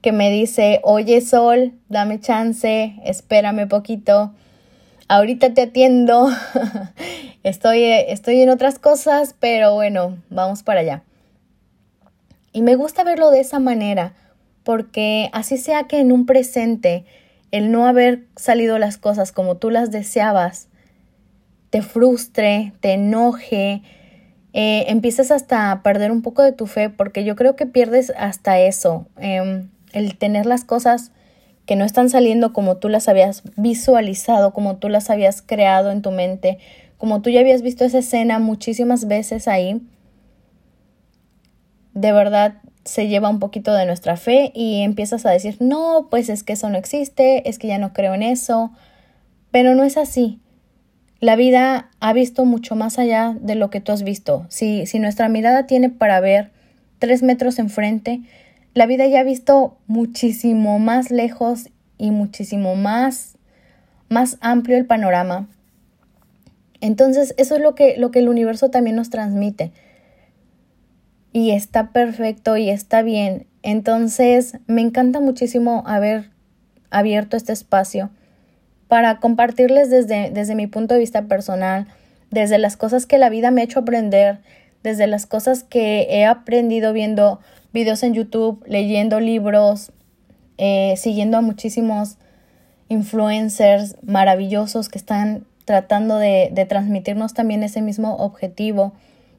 que 0.00 0.10
me 0.10 0.30
dice, 0.30 0.80
oye 0.84 1.20
Sol, 1.20 1.74
dame 1.90 2.18
chance, 2.18 2.94
espérame 3.04 3.68
poquito, 3.68 4.32
ahorita 5.08 5.54
te 5.54 5.62
atiendo, 5.62 6.28
estoy, 7.42 7.82
estoy 7.84 8.42
en 8.42 8.50
otras 8.50 8.78
cosas, 8.78 9.34
pero 9.38 9.74
bueno, 9.74 10.18
vamos 10.30 10.62
para 10.62 10.80
allá. 10.80 11.02
Y 12.52 12.62
me 12.62 12.76
gusta 12.76 13.04
verlo 13.04 13.30
de 13.30 13.40
esa 13.40 13.58
manera, 13.58 14.14
porque 14.64 15.30
así 15.32 15.56
sea 15.56 15.84
que 15.84 16.00
en 16.00 16.12
un 16.12 16.26
presente 16.26 17.04
el 17.50 17.72
no 17.72 17.86
haber 17.86 18.24
salido 18.36 18.78
las 18.78 18.98
cosas 18.98 19.32
como 19.32 19.56
tú 19.56 19.70
las 19.70 19.90
deseabas, 19.90 20.68
te 21.70 21.82
frustre, 21.82 22.72
te 22.80 22.92
enoje, 22.92 23.82
eh, 24.52 24.84
empiezas 24.88 25.30
hasta 25.30 25.70
a 25.70 25.82
perder 25.82 26.10
un 26.10 26.22
poco 26.22 26.42
de 26.42 26.52
tu 26.52 26.66
fe, 26.66 26.90
porque 26.90 27.24
yo 27.24 27.36
creo 27.36 27.56
que 27.56 27.66
pierdes 27.66 28.12
hasta 28.16 28.58
eso, 28.58 29.06
em, 29.18 29.68
el 29.92 30.16
tener 30.16 30.46
las 30.46 30.64
cosas 30.64 31.12
que 31.68 31.76
no 31.76 31.84
están 31.84 32.08
saliendo 32.08 32.54
como 32.54 32.78
tú 32.78 32.88
las 32.88 33.08
habías 33.08 33.42
visualizado, 33.56 34.54
como 34.54 34.76
tú 34.76 34.88
las 34.88 35.10
habías 35.10 35.42
creado 35.42 35.90
en 35.90 36.00
tu 36.00 36.10
mente, 36.10 36.56
como 36.96 37.20
tú 37.20 37.28
ya 37.28 37.40
habías 37.40 37.60
visto 37.60 37.84
esa 37.84 37.98
escena 37.98 38.38
muchísimas 38.38 39.06
veces 39.06 39.46
ahí, 39.48 39.82
de 41.92 42.10
verdad 42.12 42.54
se 42.86 43.06
lleva 43.06 43.28
un 43.28 43.38
poquito 43.38 43.74
de 43.74 43.84
nuestra 43.84 44.16
fe 44.16 44.50
y 44.54 44.80
empiezas 44.80 45.26
a 45.26 45.30
decir, 45.30 45.58
no, 45.60 46.08
pues 46.10 46.30
es 46.30 46.42
que 46.42 46.54
eso 46.54 46.70
no 46.70 46.78
existe, 46.78 47.46
es 47.46 47.58
que 47.58 47.68
ya 47.68 47.76
no 47.76 47.92
creo 47.92 48.14
en 48.14 48.22
eso, 48.22 48.72
pero 49.50 49.74
no 49.74 49.84
es 49.84 49.98
así. 49.98 50.40
La 51.20 51.36
vida 51.36 51.90
ha 52.00 52.14
visto 52.14 52.46
mucho 52.46 52.76
más 52.76 52.98
allá 52.98 53.36
de 53.42 53.56
lo 53.56 53.68
que 53.68 53.82
tú 53.82 53.92
has 53.92 54.04
visto. 54.04 54.46
Si, 54.48 54.86
si 54.86 55.00
nuestra 55.00 55.28
mirada 55.28 55.66
tiene 55.66 55.90
para 55.90 56.18
ver 56.20 56.50
tres 56.98 57.22
metros 57.22 57.58
enfrente, 57.58 58.22
la 58.78 58.86
vida 58.86 59.08
ya 59.08 59.18
ha 59.18 59.24
visto 59.24 59.76
muchísimo 59.88 60.78
más 60.78 61.10
lejos 61.10 61.68
y 61.96 62.12
muchísimo 62.12 62.76
más, 62.76 63.36
más 64.08 64.38
amplio 64.40 64.76
el 64.76 64.86
panorama. 64.86 65.48
Entonces, 66.80 67.34
eso 67.38 67.56
es 67.56 67.60
lo 67.60 67.74
que, 67.74 67.96
lo 67.96 68.12
que 68.12 68.20
el 68.20 68.28
universo 68.28 68.70
también 68.70 68.94
nos 68.94 69.10
transmite 69.10 69.72
y 71.32 71.50
está 71.50 71.90
perfecto 71.90 72.56
y 72.56 72.70
está 72.70 73.02
bien. 73.02 73.48
Entonces, 73.64 74.58
me 74.68 74.80
encanta 74.80 75.18
muchísimo 75.18 75.82
haber 75.84 76.30
abierto 76.90 77.36
este 77.36 77.52
espacio 77.52 78.10
para 78.86 79.18
compartirles 79.18 79.90
desde, 79.90 80.30
desde 80.30 80.54
mi 80.54 80.68
punto 80.68 80.94
de 80.94 81.00
vista 81.00 81.22
personal, 81.22 81.88
desde 82.30 82.58
las 82.58 82.76
cosas 82.76 83.06
que 83.06 83.18
la 83.18 83.28
vida 83.28 83.50
me 83.50 83.60
ha 83.60 83.64
hecho 83.64 83.80
aprender, 83.80 84.38
desde 84.82 85.06
las 85.06 85.26
cosas 85.26 85.62
que 85.62 86.06
he 86.10 86.24
aprendido 86.24 86.92
viendo 86.92 87.40
videos 87.72 88.02
en 88.02 88.14
YouTube, 88.14 88.62
leyendo 88.66 89.20
libros, 89.20 89.92
eh, 90.56 90.94
siguiendo 90.96 91.38
a 91.38 91.40
muchísimos 91.40 92.16
influencers 92.88 93.96
maravillosos 94.02 94.88
que 94.88 94.98
están 94.98 95.44
tratando 95.64 96.18
de, 96.18 96.50
de 96.52 96.64
transmitirnos 96.64 97.34
también 97.34 97.62
ese 97.62 97.82
mismo 97.82 98.16
objetivo, 98.16 98.92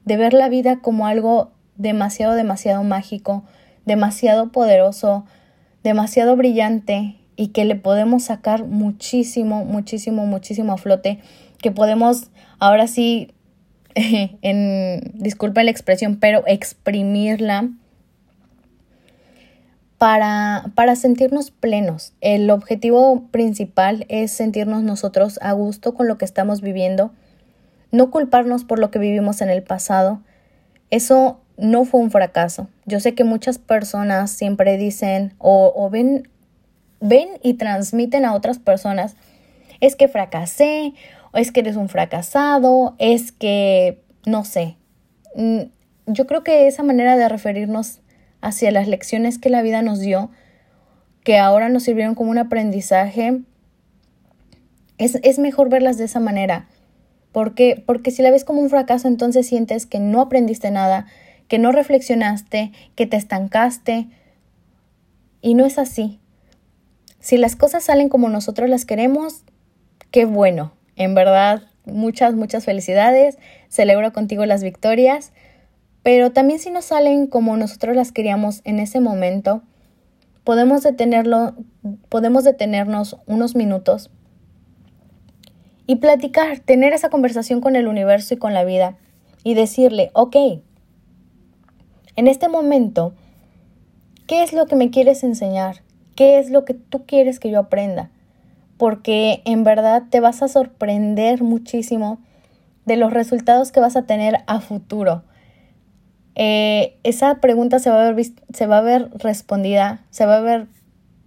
de 0.04 0.16
ver 0.16 0.32
la 0.32 0.48
vida 0.48 0.80
como 0.80 1.06
algo 1.06 1.50
demasiado, 1.76 2.34
demasiado 2.34 2.84
mágico, 2.84 3.42
demasiado 3.86 4.52
poderoso, 4.52 5.24
demasiado 5.82 6.36
brillante 6.36 7.16
y 7.36 7.48
que 7.48 7.64
le 7.64 7.74
podemos 7.74 8.24
sacar 8.24 8.64
muchísimo, 8.66 9.64
muchísimo, 9.64 10.26
muchísimo 10.26 10.74
a 10.74 10.76
flote, 10.76 11.20
que 11.58 11.70
podemos 11.70 12.30
ahora 12.58 12.86
sí, 12.86 13.32
en, 14.42 15.12
disculpen 15.14 15.66
la 15.66 15.70
expresión, 15.70 16.16
pero 16.16 16.42
exprimirla 16.46 17.70
para, 19.98 20.70
para 20.74 20.96
sentirnos 20.96 21.50
plenos. 21.50 22.14
El 22.20 22.50
objetivo 22.50 23.24
principal 23.30 24.06
es 24.08 24.30
sentirnos 24.30 24.82
nosotros 24.82 25.38
a 25.42 25.52
gusto 25.52 25.94
con 25.94 26.08
lo 26.08 26.16
que 26.16 26.24
estamos 26.24 26.62
viviendo, 26.62 27.12
no 27.92 28.10
culparnos 28.10 28.64
por 28.64 28.78
lo 28.78 28.90
que 28.90 28.98
vivimos 28.98 29.42
en 29.42 29.50
el 29.50 29.62
pasado. 29.62 30.20
Eso 30.90 31.40
no 31.58 31.84
fue 31.84 32.00
un 32.00 32.10
fracaso. 32.10 32.68
Yo 32.86 33.00
sé 33.00 33.14
que 33.14 33.24
muchas 33.24 33.58
personas 33.58 34.30
siempre 34.30 34.78
dicen 34.78 35.34
o, 35.38 35.72
o 35.76 35.90
ven, 35.90 36.28
ven 37.00 37.28
y 37.42 37.54
transmiten 37.54 38.24
a 38.24 38.34
otras 38.34 38.58
personas, 38.58 39.16
es 39.80 39.96
que 39.96 40.08
fracasé, 40.08 40.94
es 41.34 41.52
que 41.52 41.60
eres 41.60 41.76
un 41.76 41.88
fracasado, 41.88 42.96
es 42.98 43.32
que, 43.32 44.02
no 44.26 44.44
sé. 44.44 44.76
Mm, 45.36 45.62
yo 46.06 46.26
creo 46.26 46.42
que 46.42 46.66
esa 46.66 46.82
manera 46.82 47.16
de 47.16 47.28
referirnos 47.28 48.00
hacia 48.40 48.70
las 48.70 48.88
lecciones 48.88 49.38
que 49.38 49.50
la 49.50 49.62
vida 49.62 49.82
nos 49.82 50.00
dio, 50.00 50.30
que 51.24 51.38
ahora 51.38 51.68
nos 51.68 51.84
sirvieron 51.84 52.14
como 52.14 52.30
un 52.30 52.38
aprendizaje, 52.38 53.42
es, 54.98 55.18
es 55.22 55.38
mejor 55.38 55.68
verlas 55.68 55.98
de 55.98 56.04
esa 56.04 56.20
manera. 56.20 56.68
Porque, 57.32 57.82
porque 57.86 58.10
si 58.10 58.22
la 58.22 58.30
ves 58.30 58.44
como 58.44 58.60
un 58.60 58.70
fracaso, 58.70 59.06
entonces 59.06 59.46
sientes 59.46 59.86
que 59.86 60.00
no 60.00 60.20
aprendiste 60.20 60.70
nada, 60.70 61.06
que 61.48 61.58
no 61.58 61.72
reflexionaste, 61.72 62.72
que 62.96 63.06
te 63.06 63.16
estancaste. 63.16 64.08
Y 65.40 65.54
no 65.54 65.64
es 65.64 65.78
así. 65.78 66.18
Si 67.20 67.36
las 67.36 67.54
cosas 67.54 67.84
salen 67.84 68.08
como 68.08 68.28
nosotros 68.28 68.68
las 68.68 68.84
queremos, 68.84 69.44
qué 70.10 70.24
bueno. 70.24 70.72
En 71.00 71.14
verdad, 71.14 71.62
muchas, 71.86 72.34
muchas 72.34 72.66
felicidades. 72.66 73.38
Celebro 73.70 74.12
contigo 74.12 74.44
las 74.44 74.62
victorias. 74.62 75.32
Pero 76.02 76.30
también 76.30 76.60
si 76.60 76.70
no 76.70 76.82
salen 76.82 77.26
como 77.26 77.56
nosotros 77.56 77.96
las 77.96 78.12
queríamos 78.12 78.60
en 78.64 78.78
ese 78.78 79.00
momento, 79.00 79.62
podemos 80.44 80.82
detenerlo, 80.82 81.54
podemos 82.10 82.44
detenernos 82.44 83.16
unos 83.24 83.56
minutos 83.56 84.10
y 85.86 85.96
platicar, 85.96 86.60
tener 86.60 86.92
esa 86.92 87.08
conversación 87.08 87.62
con 87.62 87.76
el 87.76 87.88
universo 87.88 88.34
y 88.34 88.36
con 88.36 88.52
la 88.52 88.64
vida 88.64 88.98
y 89.42 89.54
decirle, 89.54 90.10
ok, 90.12 90.36
en 92.16 92.26
este 92.26 92.48
momento, 92.48 93.14
¿qué 94.26 94.42
es 94.42 94.52
lo 94.52 94.66
que 94.66 94.76
me 94.76 94.90
quieres 94.90 95.24
enseñar? 95.24 95.82
¿Qué 96.14 96.38
es 96.38 96.50
lo 96.50 96.66
que 96.66 96.74
tú 96.74 97.06
quieres 97.06 97.40
que 97.40 97.50
yo 97.50 97.58
aprenda? 97.58 98.10
Porque 98.80 99.42
en 99.44 99.62
verdad 99.62 100.04
te 100.08 100.20
vas 100.20 100.40
a 100.40 100.48
sorprender 100.48 101.42
muchísimo 101.42 102.18
de 102.86 102.96
los 102.96 103.12
resultados 103.12 103.72
que 103.72 103.80
vas 103.80 103.94
a 103.94 104.06
tener 104.06 104.38
a 104.46 104.60
futuro. 104.60 105.22
Eh, 106.34 106.96
esa 107.02 107.42
pregunta 107.42 107.78
se 107.78 107.90
va, 107.90 108.06
a 108.06 108.10
ver, 108.10 108.24
se 108.54 108.66
va 108.66 108.78
a 108.78 108.80
ver 108.80 109.10
respondida, 109.18 110.00
se 110.08 110.24
va 110.24 110.38
a 110.38 110.40
ver, 110.40 110.66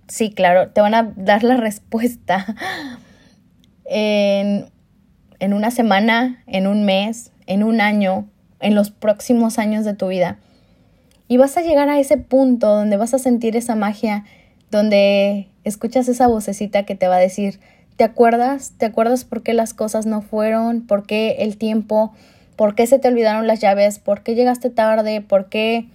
sí, 0.08 0.32
claro, 0.32 0.72
te 0.72 0.82
van 0.82 0.96
a 0.96 1.14
dar 1.16 1.44
la 1.44 1.58
respuesta 1.58 2.56
en, 3.86 4.66
en 5.38 5.54
una 5.54 5.70
semana, 5.70 6.42
en 6.48 6.66
un 6.66 6.86
mes, 6.86 7.32
en 7.46 7.62
un 7.62 7.82
año, 7.82 8.28
en 8.62 8.74
los 8.74 8.90
próximos 8.90 9.60
años 9.60 9.86
de 9.86 9.94
tu 9.94 10.08
vida. 10.08 10.40
Y 11.28 11.38
vas 11.38 11.56
a 11.56 11.62
llegar 11.62 11.88
a 11.88 12.00
ese 12.00 12.18
punto 12.18 12.68
donde 12.76 12.98
vas 12.98 13.14
a 13.14 13.20
sentir 13.20 13.56
esa 13.56 13.76
magia, 13.76 14.26
donde 14.72 15.53
escuchas 15.64 16.08
esa 16.08 16.28
vocecita 16.28 16.84
que 16.84 16.96
te 16.96 17.08
va 17.08 17.16
a 17.16 17.20
decir, 17.20 17.60
¿te 17.96 18.04
acuerdas? 18.04 18.74
¿Te 18.78 18.86
acuerdas 18.86 19.26
por 19.26 19.44
qué 19.44 19.54
las 19.54 19.74
cosas 19.74 20.06
no 20.06 20.22
fueron? 20.22 20.86
¿Por 20.86 21.06
qué 21.06 21.38
el 21.40 21.58
tiempo 21.58 22.14
¿Por 22.56 22.76
qué 22.76 22.86
se 22.88 23.00
te 23.00 23.08
olvidaron 23.08 23.48
las 23.48 23.60
llaves? 23.60 24.00
¿Por 24.00 24.22
qué 24.22 24.36
llegaste 24.36 24.70
tarde? 24.70 25.22
¿Por 25.22 25.50
qué 25.50 25.88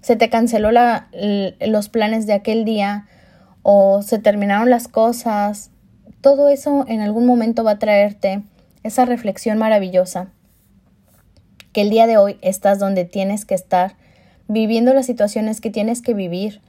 se 0.00 0.16
te 0.16 0.30
canceló 0.30 0.70
la, 0.70 1.08
los 1.60 1.88
planes 1.88 2.26
de 2.26 2.32
aquel 2.32 2.64
día? 2.64 3.06
¿O 3.62 4.02
se 4.02 4.18
terminaron 4.18 4.70
las 4.70 4.88
cosas? 4.88 5.70
Todo 6.20 6.48
eso 6.48 6.84
en 6.88 7.00
algún 7.00 7.26
momento 7.26 7.62
va 7.62 7.72
a 7.72 7.78
traerte 7.78 8.42
esa 8.82 9.04
reflexión 9.04 9.58
maravillosa. 9.58 10.28
Que 11.72 11.82
el 11.82 11.90
día 11.90 12.06
de 12.06 12.16
hoy 12.16 12.38
estás 12.40 12.78
donde 12.78 13.04
tienes 13.04 13.44
que 13.44 13.54
estar, 13.54 13.94
viviendo 14.48 14.94
las 14.94 15.04
situaciones 15.04 15.60
que 15.60 15.70
tienes 15.70 16.00
que 16.00 16.14
vivir, 16.14 16.62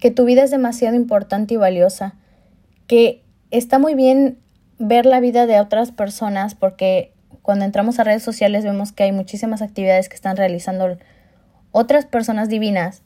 que 0.00 0.10
tu 0.10 0.24
vida 0.24 0.42
es 0.42 0.50
demasiado 0.50 0.96
importante 0.96 1.54
y 1.54 1.56
valiosa, 1.58 2.14
que 2.86 3.22
está 3.50 3.78
muy 3.78 3.94
bien 3.94 4.38
ver 4.78 5.06
la 5.06 5.20
vida 5.20 5.46
de 5.46 5.60
otras 5.60 5.92
personas 5.92 6.54
porque 6.54 7.12
cuando 7.42 7.64
entramos 7.66 7.98
a 7.98 8.04
redes 8.04 8.22
sociales 8.22 8.64
vemos 8.64 8.92
que 8.92 9.04
hay 9.04 9.12
muchísimas 9.12 9.62
actividades 9.62 10.08
que 10.08 10.16
están 10.16 10.36
realizando 10.36 10.96
otras 11.70 12.06
personas 12.06 12.48
divinas, 12.48 13.02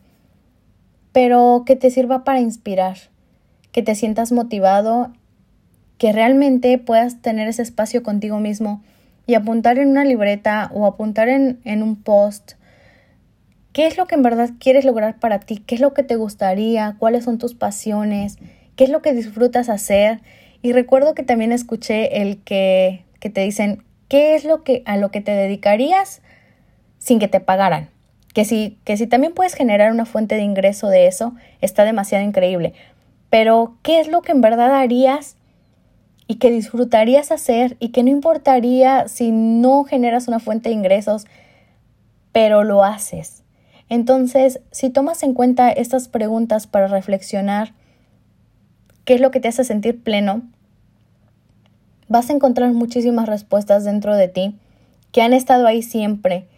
pero 1.12 1.64
que 1.66 1.76
te 1.76 1.90
sirva 1.90 2.24
para 2.24 2.40
inspirar, 2.40 2.96
que 3.72 3.82
te 3.82 3.94
sientas 3.94 4.32
motivado, 4.32 5.12
que 5.98 6.12
realmente 6.12 6.78
puedas 6.78 7.20
tener 7.22 7.48
ese 7.48 7.62
espacio 7.62 8.02
contigo 8.02 8.38
mismo 8.38 8.82
y 9.26 9.34
apuntar 9.34 9.78
en 9.78 9.88
una 9.88 10.04
libreta 10.04 10.70
o 10.72 10.86
apuntar 10.86 11.28
en, 11.28 11.60
en 11.64 11.82
un 11.82 11.96
post 11.96 12.52
qué 13.74 13.86
es 13.86 13.98
lo 13.98 14.06
que 14.06 14.14
en 14.14 14.22
verdad 14.22 14.52
quieres 14.58 14.86
lograr 14.86 15.20
para 15.20 15.40
ti, 15.40 15.58
qué 15.58 15.74
es 15.74 15.82
lo 15.82 15.92
que 15.92 16.02
te 16.02 16.16
gustaría, 16.16 16.96
cuáles 16.98 17.24
son 17.24 17.36
tus 17.36 17.54
pasiones, 17.54 18.38
qué 18.76 18.84
es 18.84 18.90
lo 18.90 19.02
que 19.02 19.12
disfrutas 19.12 19.68
hacer. 19.68 20.22
Y 20.62 20.72
recuerdo 20.72 21.14
que 21.14 21.24
también 21.24 21.52
escuché 21.52 22.22
el 22.22 22.42
que, 22.42 23.04
que 23.20 23.28
te 23.28 23.42
dicen, 23.42 23.84
¿Qué 24.08 24.34
es 24.34 24.44
lo 24.44 24.62
que 24.62 24.82
a 24.86 24.96
lo 24.96 25.10
que 25.10 25.20
te 25.20 25.32
dedicarías 25.32 26.20
sin 26.98 27.18
que 27.18 27.28
te 27.28 27.40
pagaran? 27.40 27.90
Que 28.34 28.44
si, 28.44 28.78
que 28.84 28.96
si 28.96 29.06
también 29.06 29.32
puedes 29.32 29.54
generar 29.54 29.92
una 29.92 30.04
fuente 30.04 30.34
de 30.34 30.42
ingreso 30.42 30.88
de 30.88 31.06
eso, 31.06 31.34
está 31.60 31.84
demasiado 31.84 32.24
increíble. 32.24 32.74
Pero, 33.30 33.76
¿qué 33.82 34.00
es 34.00 34.08
lo 34.08 34.22
que 34.22 34.32
en 34.32 34.40
verdad 34.40 34.74
harías 34.74 35.36
y 36.26 36.36
que 36.36 36.50
disfrutarías 36.50 37.30
hacer 37.30 37.76
y 37.80 37.88
que 37.90 38.02
no 38.02 38.10
importaría 38.10 39.08
si 39.08 39.30
no 39.30 39.84
generas 39.84 40.28
una 40.28 40.38
fuente 40.38 40.68
de 40.68 40.74
ingresos, 40.74 41.26
pero 42.32 42.64
lo 42.64 42.84
haces? 42.84 43.43
Entonces, 43.88 44.60
si 44.70 44.90
tomas 44.90 45.22
en 45.22 45.34
cuenta 45.34 45.70
estas 45.70 46.08
preguntas 46.08 46.66
para 46.66 46.88
reflexionar 46.88 47.72
qué 49.04 49.14
es 49.14 49.20
lo 49.20 49.30
que 49.30 49.40
te 49.40 49.48
hace 49.48 49.64
sentir 49.64 50.02
pleno, 50.02 50.42
vas 52.08 52.30
a 52.30 52.32
encontrar 52.32 52.72
muchísimas 52.72 53.28
respuestas 53.28 53.84
dentro 53.84 54.14
de 54.16 54.28
ti 54.28 54.58
que 55.12 55.22
han 55.22 55.32
estado 55.32 55.66
ahí 55.66 55.82
siempre, 55.82 56.48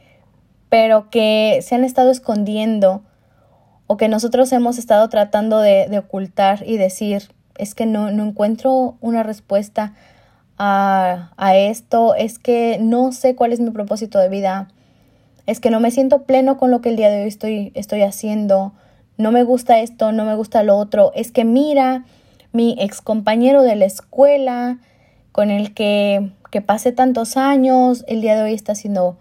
pero 0.71 1.11
que 1.11 1.61
se 1.63 1.75
han 1.75 1.85
estado 1.85 2.11
escondiendo 2.11 3.03
o 3.87 3.97
que 3.97 4.09
nosotros 4.09 4.51
hemos 4.53 4.79
estado 4.79 5.09
tratando 5.09 5.61
de, 5.61 5.97
ocultar 5.99 6.65
y 6.67 6.79
decir, 6.79 7.31
es 7.57 7.75
que 7.75 7.87
no, 7.87 8.11
no 8.11 8.25
encuentro 8.25 8.97
una 9.01 9.23
respuesta 9.23 9.93
a, 10.59 11.33
a, 11.37 11.57
esto, 11.57 12.15
es 12.15 12.39
que 12.39 12.79
no 12.81 13.13
sé 13.13 13.37
cuál 13.37 13.53
es 13.53 13.61
mi 13.61 13.71
propósito 13.71 14.19
de 14.19 14.29
vida, 14.29 14.69
es 15.47 15.61
que 15.61 15.71
no 15.71 15.81
me 15.81 15.91
siento 15.91 16.23
pleno 16.23 16.57
con 16.59 16.71
lo 16.71 16.81
que 16.81 16.91
el 16.91 16.97
día 16.97 17.11
de 17.11 17.23
hoy 17.23 17.29
estoy, 17.29 17.73
estoy 17.75 18.03
haciendo, 18.03 18.73
no 19.17 19.33
me 19.33 19.45
gusta 19.45 19.79
esto, 19.81 20.13
no 20.13 20.25
me 20.25 20.35
gusta 20.35 20.63
lo 20.63 20.77
otro, 20.77 21.13
es 21.15 21.31
que 21.31 21.45
mira, 21.45 22.05
mi 22.53 22.77
ex 22.79 23.01
compañero 23.01 23.63
de 23.63 23.77
la 23.77 23.85
escuela 23.85 24.79
con 25.33 25.51
el 25.51 25.75
que, 25.75 26.31
que 26.51 26.63
pasé 26.63 26.93
tantos 26.93 27.37
años, 27.37 28.05
el 28.09 28.21
día 28.21 28.37
de 28.37 28.43
hoy 28.43 28.55
está 28.55 28.73
haciendo 28.73 29.19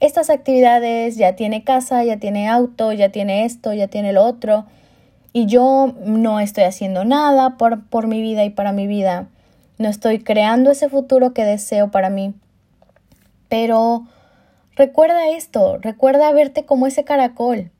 estas 0.00 0.30
actividades, 0.30 1.16
ya 1.16 1.36
tiene 1.36 1.64
casa, 1.64 2.04
ya 2.04 2.18
tiene 2.18 2.48
auto, 2.48 2.92
ya 2.92 3.10
tiene 3.10 3.44
esto, 3.44 3.72
ya 3.72 3.88
tiene 3.88 4.12
lo 4.12 4.24
otro, 4.24 4.66
y 5.32 5.46
yo 5.46 5.94
no 6.04 6.40
estoy 6.40 6.64
haciendo 6.64 7.04
nada 7.04 7.56
por, 7.56 7.84
por 7.88 8.06
mi 8.06 8.22
vida 8.22 8.44
y 8.44 8.50
para 8.50 8.72
mi 8.72 8.86
vida, 8.86 9.28
no 9.78 9.88
estoy 9.88 10.18
creando 10.18 10.70
ese 10.70 10.88
futuro 10.88 11.32
que 11.32 11.44
deseo 11.44 11.90
para 11.90 12.10
mí. 12.10 12.34
Pero 13.48 14.04
recuerda 14.78 15.28
esto, 15.28 15.78
recuerda 15.78 16.32
verte 16.32 16.64
como 16.64 16.86
ese 16.86 17.04
caracol, 17.04 17.72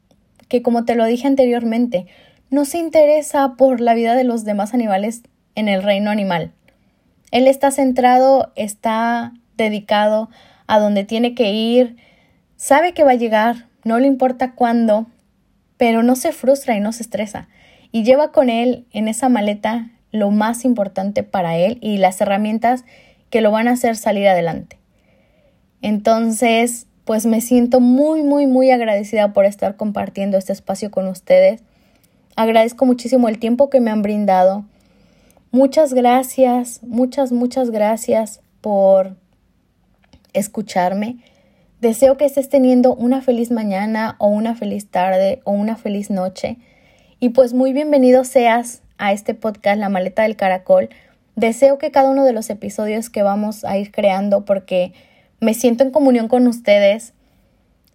que 0.49 0.63
como 0.63 0.85
te 0.85 0.97
lo 0.97 1.07
dije 1.07 1.29
anteriormente, 1.29 2.07
no 2.51 2.65
se 2.65 2.79
interesa 2.79 3.55
por 3.57 3.81
la 3.81 3.95
vida 3.95 4.17
de 4.17 4.25
los 4.25 4.45
demás 4.45 4.75
animales 4.75 5.23
en 5.55 5.69
el 5.69 5.85
reino 5.85 6.11
animal. 6.11 6.53
Él 7.31 7.47
está 7.47 7.71
centrado, 7.71 8.53
está 8.57 9.33
dedicado 9.57 10.29
a 10.67 10.81
donde 10.81 11.05
tiene 11.05 11.37
que 11.37 11.53
ir, 11.53 11.97
sabe 12.57 12.95
que 12.95 13.05
va 13.05 13.13
a 13.13 13.17
llegar, 13.17 13.69
no 13.85 14.01
le 14.01 14.09
importa 14.09 14.55
cuándo, 14.55 15.07
pero 15.77 16.03
no 16.03 16.17
se 16.17 16.33
frustra 16.33 16.77
y 16.77 16.81
no 16.81 16.93
se 16.93 17.05
estresa. 17.05 17.49
Y 17.93 18.03
lleva 18.03 18.33
con 18.33 18.51
él 18.51 18.87
en 18.91 19.07
esa 19.07 19.29
maleta 19.29 19.91
lo 20.11 20.33
más 20.33 20.65
importante 20.65 21.23
para 21.23 21.57
él 21.57 21.79
y 21.81 21.99
las 21.99 22.21
herramientas 22.21 22.85
que 23.31 23.41
lo 23.41 23.53
van 23.53 23.69
a 23.69 23.73
hacer 23.73 23.95
salir 23.95 24.27
adelante. 24.27 24.79
Entonces, 25.81 26.88
pues 27.09 27.25
me 27.25 27.41
siento 27.41 27.81
muy, 27.81 28.23
muy, 28.23 28.47
muy 28.47 28.71
agradecida 28.71 29.33
por 29.33 29.47
estar 29.47 29.77
compartiendo 29.77 30.37
este 30.37 30.53
espacio 30.53 30.91
con 30.91 31.09
ustedes. 31.09 31.63
Agradezco 32.37 32.85
muchísimo 32.85 33.31
el 33.31 33.39
tiempo 33.39 33.71
que 33.71 33.81
me 33.81 33.91
han 33.91 34.03
brindado. 34.03 34.67
Muchas 35.51 35.95
gracias, 35.95 36.83
muchas, 36.83 37.33
muchas 37.33 37.71
gracias 37.71 38.43
por 38.61 39.17
escucharme. 40.35 41.17
Deseo 41.81 42.19
que 42.19 42.27
estés 42.27 42.51
teniendo 42.51 42.95
una 42.95 43.23
feliz 43.23 43.51
mañana 43.51 44.17
o 44.19 44.27
una 44.27 44.55
feliz 44.55 44.91
tarde 44.91 45.41
o 45.45 45.53
una 45.53 45.77
feliz 45.77 46.11
noche. 46.11 46.59
Y 47.21 47.31
pues 47.31 47.55
muy 47.55 47.73
bienvenido 47.73 48.23
seas 48.25 48.83
a 48.99 49.15
este 49.15 49.33
podcast 49.33 49.79
La 49.79 49.89
Maleta 49.89 50.25
del 50.25 50.37
Caracol. 50.37 50.91
Deseo 51.37 51.79
que 51.79 51.91
cada 51.91 52.11
uno 52.11 52.27
de 52.27 52.35
los 52.35 52.51
episodios 52.51 53.09
que 53.09 53.23
vamos 53.23 53.65
a 53.65 53.79
ir 53.79 53.93
creando, 53.93 54.45
porque 54.45 54.93
me 55.41 55.55
siento 55.55 55.85
en 55.85 55.91
comunión 55.91 56.29
con 56.29 56.47
ustedes, 56.47 57.15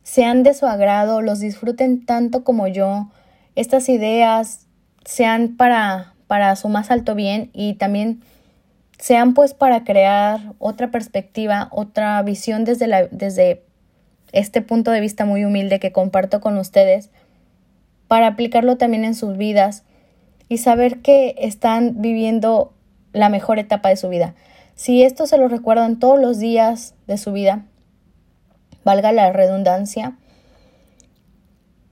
sean 0.03 0.43
de 0.43 0.53
su 0.53 0.65
agrado, 0.65 1.21
los 1.21 1.39
disfruten 1.39 2.05
tanto 2.05 2.43
como 2.43 2.67
yo, 2.67 3.09
estas 3.55 3.89
ideas 3.89 4.67
sean 5.05 5.55
para, 5.55 6.13
para 6.27 6.55
su 6.55 6.69
más 6.69 6.91
alto 6.91 7.15
bien 7.15 7.49
y 7.53 7.75
también 7.75 8.21
sean 8.97 9.33
pues 9.33 9.53
para 9.53 9.83
crear 9.83 10.53
otra 10.59 10.91
perspectiva, 10.91 11.67
otra 11.71 12.21
visión 12.21 12.63
desde, 12.63 12.87
la, 12.87 13.07
desde 13.07 13.63
este 14.31 14.61
punto 14.61 14.91
de 14.91 15.01
vista 15.01 15.25
muy 15.25 15.45
humilde 15.45 15.79
que 15.79 15.91
comparto 15.91 16.41
con 16.41 16.57
ustedes, 16.57 17.09
para 18.07 18.27
aplicarlo 18.27 18.77
también 18.77 19.05
en 19.05 19.15
sus 19.15 19.37
vidas 19.37 19.83
y 20.49 20.59
saber 20.59 20.99
que 20.99 21.35
están 21.37 22.01
viviendo 22.01 22.73
la 23.11 23.29
mejor 23.29 23.59
etapa 23.59 23.89
de 23.89 23.97
su 23.97 24.09
vida. 24.09 24.35
Si 24.75 25.03
esto 25.03 25.27
se 25.27 25.37
lo 25.37 25.47
recuerdan 25.47 25.99
todos 25.99 26.19
los 26.19 26.39
días 26.39 26.95
de 27.07 27.17
su 27.17 27.31
vida, 27.31 27.65
valga 28.83 29.11
la 29.11 29.31
redundancia, 29.31 30.17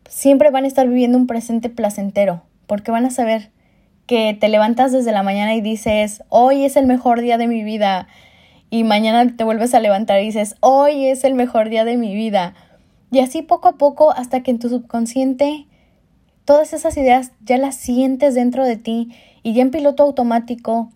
siempre 0.10 0.52
van 0.52 0.66
a 0.66 0.68
estar 0.68 0.88
viviendo 0.88 1.18
un 1.18 1.28
presente 1.28 1.70
placentero, 1.70 2.44
porque 2.68 2.92
van 2.92 3.06
a 3.06 3.12
saber 3.12 3.52
que 4.08 4.36
te 4.40 4.50
levantas 4.50 4.92
desde 4.92 5.12
la 5.12 5.24
mañana 5.24 5.56
y 5.56 5.62
dices, 5.62 6.24
hoy 6.30 6.66
es 6.66 6.76
el 6.76 6.86
mejor 6.86 7.22
día 7.22 7.38
de 7.38 7.48
mi 7.48 7.64
vida, 7.64 8.08
y 8.72 8.86
mañana 8.86 9.36
te 9.36 9.44
vuelves 9.44 9.76
a 9.76 9.82
levantar 9.82 10.22
y 10.22 10.26
dices, 10.26 10.56
hoy 10.62 11.06
es 11.06 11.26
el 11.26 11.36
mejor 11.36 11.70
día 11.70 11.84
de 11.84 11.98
mi 11.98 12.16
vida. 12.16 12.56
Y 13.12 13.20
así 13.20 13.42
poco 13.42 13.68
a 13.68 13.74
poco 13.74 14.12
hasta 14.12 14.42
que 14.42 14.52
en 14.52 14.60
tu 14.60 14.70
subconsciente 14.70 15.68
todas 16.46 16.72
esas 16.72 16.96
ideas 16.96 17.34
ya 17.44 17.58
las 17.58 17.76
sientes 17.76 18.34
dentro 18.34 18.66
de 18.66 18.78
ti 18.78 19.14
y 19.44 19.54
ya 19.54 19.62
en 19.62 19.72
piloto 19.72 20.04
automático 20.04 20.90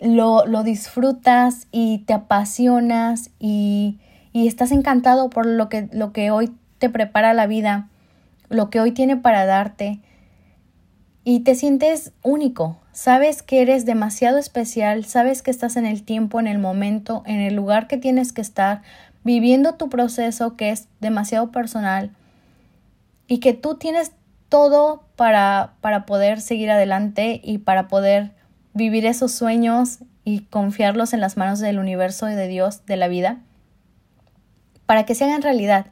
lo, 0.00 0.46
lo 0.46 0.62
disfrutas 0.62 1.66
y 1.70 1.98
te 2.06 2.14
apasionas 2.14 3.30
y, 3.38 3.98
y, 4.32 4.46
estás 4.46 4.72
encantado 4.72 5.30
por 5.30 5.46
lo 5.46 5.68
que, 5.68 5.88
lo 5.92 6.12
que 6.12 6.30
hoy 6.30 6.52
te 6.78 6.90
prepara 6.90 7.34
la 7.34 7.46
vida, 7.46 7.88
lo 8.48 8.70
que 8.70 8.80
hoy 8.80 8.92
tiene 8.92 9.16
para 9.16 9.46
darte. 9.46 10.00
Y 11.26 11.40
te 11.40 11.54
sientes 11.54 12.12
único, 12.22 12.78
sabes 12.92 13.42
que 13.42 13.62
eres 13.62 13.86
demasiado 13.86 14.36
especial, 14.36 15.06
sabes 15.06 15.40
que 15.40 15.50
estás 15.50 15.76
en 15.76 15.86
el 15.86 16.02
tiempo, 16.02 16.38
en 16.38 16.46
el 16.46 16.58
momento, 16.58 17.22
en 17.24 17.40
el 17.40 17.54
lugar 17.54 17.86
que 17.86 17.96
tienes 17.96 18.32
que 18.32 18.42
estar, 18.42 18.82
viviendo 19.22 19.74
tu 19.74 19.88
proceso 19.88 20.54
que 20.56 20.70
es 20.70 20.86
demasiado 21.00 21.50
personal 21.50 22.10
y 23.26 23.38
que 23.38 23.54
tú 23.54 23.76
tienes 23.76 24.12
todo 24.50 25.02
para, 25.16 25.72
para 25.80 26.04
poder 26.04 26.42
seguir 26.42 26.70
adelante 26.70 27.40
y 27.42 27.58
para 27.58 27.88
poder 27.88 28.32
vivir 28.74 29.06
esos 29.06 29.32
sueños 29.32 30.00
y 30.24 30.40
confiarlos 30.40 31.12
en 31.14 31.20
las 31.20 31.36
manos 31.36 31.60
del 31.60 31.78
universo 31.78 32.28
y 32.28 32.34
de 32.34 32.48
Dios, 32.48 32.84
de 32.86 32.96
la 32.96 33.08
vida, 33.08 33.38
para 34.86 35.04
que 35.04 35.14
se 35.14 35.24
hagan 35.24 35.42
realidad. 35.42 35.86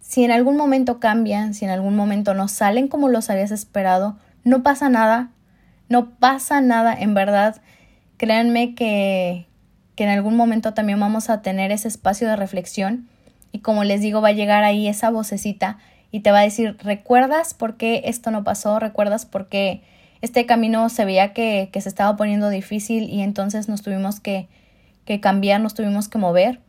Si 0.00 0.24
en 0.24 0.30
algún 0.30 0.56
momento 0.56 0.98
cambian, 0.98 1.54
si 1.54 1.64
en 1.64 1.70
algún 1.70 1.94
momento 1.94 2.34
no 2.34 2.48
salen 2.48 2.88
como 2.88 3.08
los 3.08 3.28
habías 3.30 3.50
esperado, 3.50 4.16
no 4.44 4.62
pasa 4.62 4.88
nada, 4.88 5.30
no 5.88 6.10
pasa 6.10 6.60
nada, 6.60 6.94
en 6.94 7.14
verdad, 7.14 7.60
créanme 8.16 8.74
que, 8.74 9.46
que 9.94 10.04
en 10.04 10.10
algún 10.10 10.36
momento 10.36 10.74
también 10.74 10.98
vamos 10.98 11.28
a 11.28 11.42
tener 11.42 11.70
ese 11.70 11.88
espacio 11.88 12.28
de 12.28 12.36
reflexión 12.36 13.08
y 13.52 13.60
como 13.60 13.84
les 13.84 14.00
digo, 14.00 14.20
va 14.20 14.28
a 14.28 14.32
llegar 14.32 14.64
ahí 14.64 14.88
esa 14.88 15.10
vocecita 15.10 15.78
y 16.10 16.20
te 16.20 16.30
va 16.30 16.40
a 16.40 16.42
decir, 16.42 16.76
¿recuerdas 16.82 17.54
por 17.54 17.76
qué 17.76 18.02
esto 18.04 18.30
no 18.30 18.44
pasó? 18.44 18.78
¿Recuerdas 18.78 19.26
por 19.26 19.48
qué 19.48 19.82
este 20.22 20.46
camino 20.46 20.88
se 20.88 21.04
veía 21.04 21.32
que, 21.32 21.70
que 21.72 21.80
se 21.80 21.88
estaba 21.88 22.16
poniendo 22.16 22.48
difícil 22.48 23.10
y 23.10 23.22
entonces 23.22 23.68
nos 23.68 23.82
tuvimos 23.82 24.20
que, 24.20 24.48
que 25.04 25.20
cambiar, 25.20 25.60
nos 25.60 25.74
tuvimos 25.74 26.08
que 26.08 26.18
mover? 26.18 26.60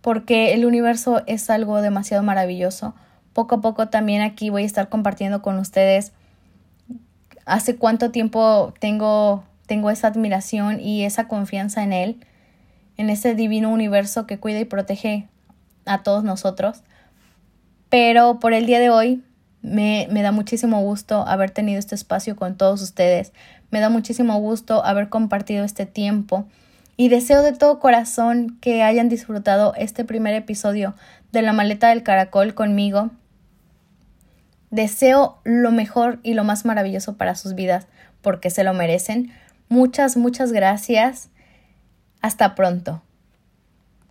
Porque 0.00 0.52
el 0.52 0.64
universo 0.64 1.22
es 1.26 1.48
algo 1.50 1.80
demasiado 1.80 2.22
maravilloso. 2.22 2.94
Poco 3.32 3.56
a 3.56 3.60
poco 3.60 3.88
también 3.88 4.22
aquí 4.22 4.50
voy 4.50 4.62
a 4.62 4.66
estar 4.66 4.88
compartiendo 4.88 5.42
con 5.42 5.58
ustedes 5.58 6.12
hace 7.46 7.76
cuánto 7.76 8.10
tiempo 8.10 8.72
tengo, 8.78 9.44
tengo 9.66 9.90
esa 9.90 10.08
admiración 10.08 10.80
y 10.80 11.04
esa 11.04 11.28
confianza 11.28 11.82
en 11.82 11.92
Él, 11.92 12.26
en 12.96 13.10
ese 13.10 13.34
divino 13.34 13.70
universo 13.70 14.26
que 14.26 14.38
cuida 14.38 14.60
y 14.60 14.64
protege 14.64 15.28
a 15.86 16.02
todos 16.02 16.24
nosotros. 16.24 16.82
Pero 17.88 18.38
por 18.38 18.52
el 18.52 18.66
día 18.66 18.80
de 18.80 18.90
hoy 18.90 19.22
me, 19.62 20.08
da 20.22 20.32
muchísimo 20.32 20.80
gusto 20.82 21.26
haber 21.26 21.50
tenido 21.50 21.78
este 21.78 21.94
espacio 21.94 22.36
con 22.36 22.56
todos 22.56 22.82
ustedes. 22.82 23.32
Me 23.70 23.80
da 23.80 23.88
muchísimo 23.88 24.38
gusto 24.38 24.84
haber 24.84 25.08
compartido 25.08 25.64
este 25.64 25.86
tiempo. 25.86 26.46
Y 26.96 27.08
deseo 27.08 27.42
de 27.42 27.52
todo 27.52 27.80
corazón 27.80 28.58
que 28.60 28.82
hayan 28.82 29.08
disfrutado 29.08 29.74
este 29.76 30.04
primer 30.04 30.34
episodio 30.34 30.94
de 31.30 31.42
la 31.42 31.52
maleta 31.52 31.88
del 31.88 32.02
caracol 32.02 32.54
conmigo. 32.54 33.10
Deseo 34.70 35.38
lo 35.44 35.70
mejor 35.70 36.18
y 36.22 36.34
lo 36.34 36.44
más 36.44 36.64
maravilloso 36.64 37.16
para 37.16 37.34
sus 37.34 37.54
vidas 37.54 37.86
porque 38.20 38.50
se 38.50 38.64
lo 38.64 38.74
merecen. 38.74 39.32
Muchas, 39.68 40.16
muchas 40.16 40.52
gracias. 40.52 41.30
Hasta 42.20 42.54
pronto. 42.54 43.02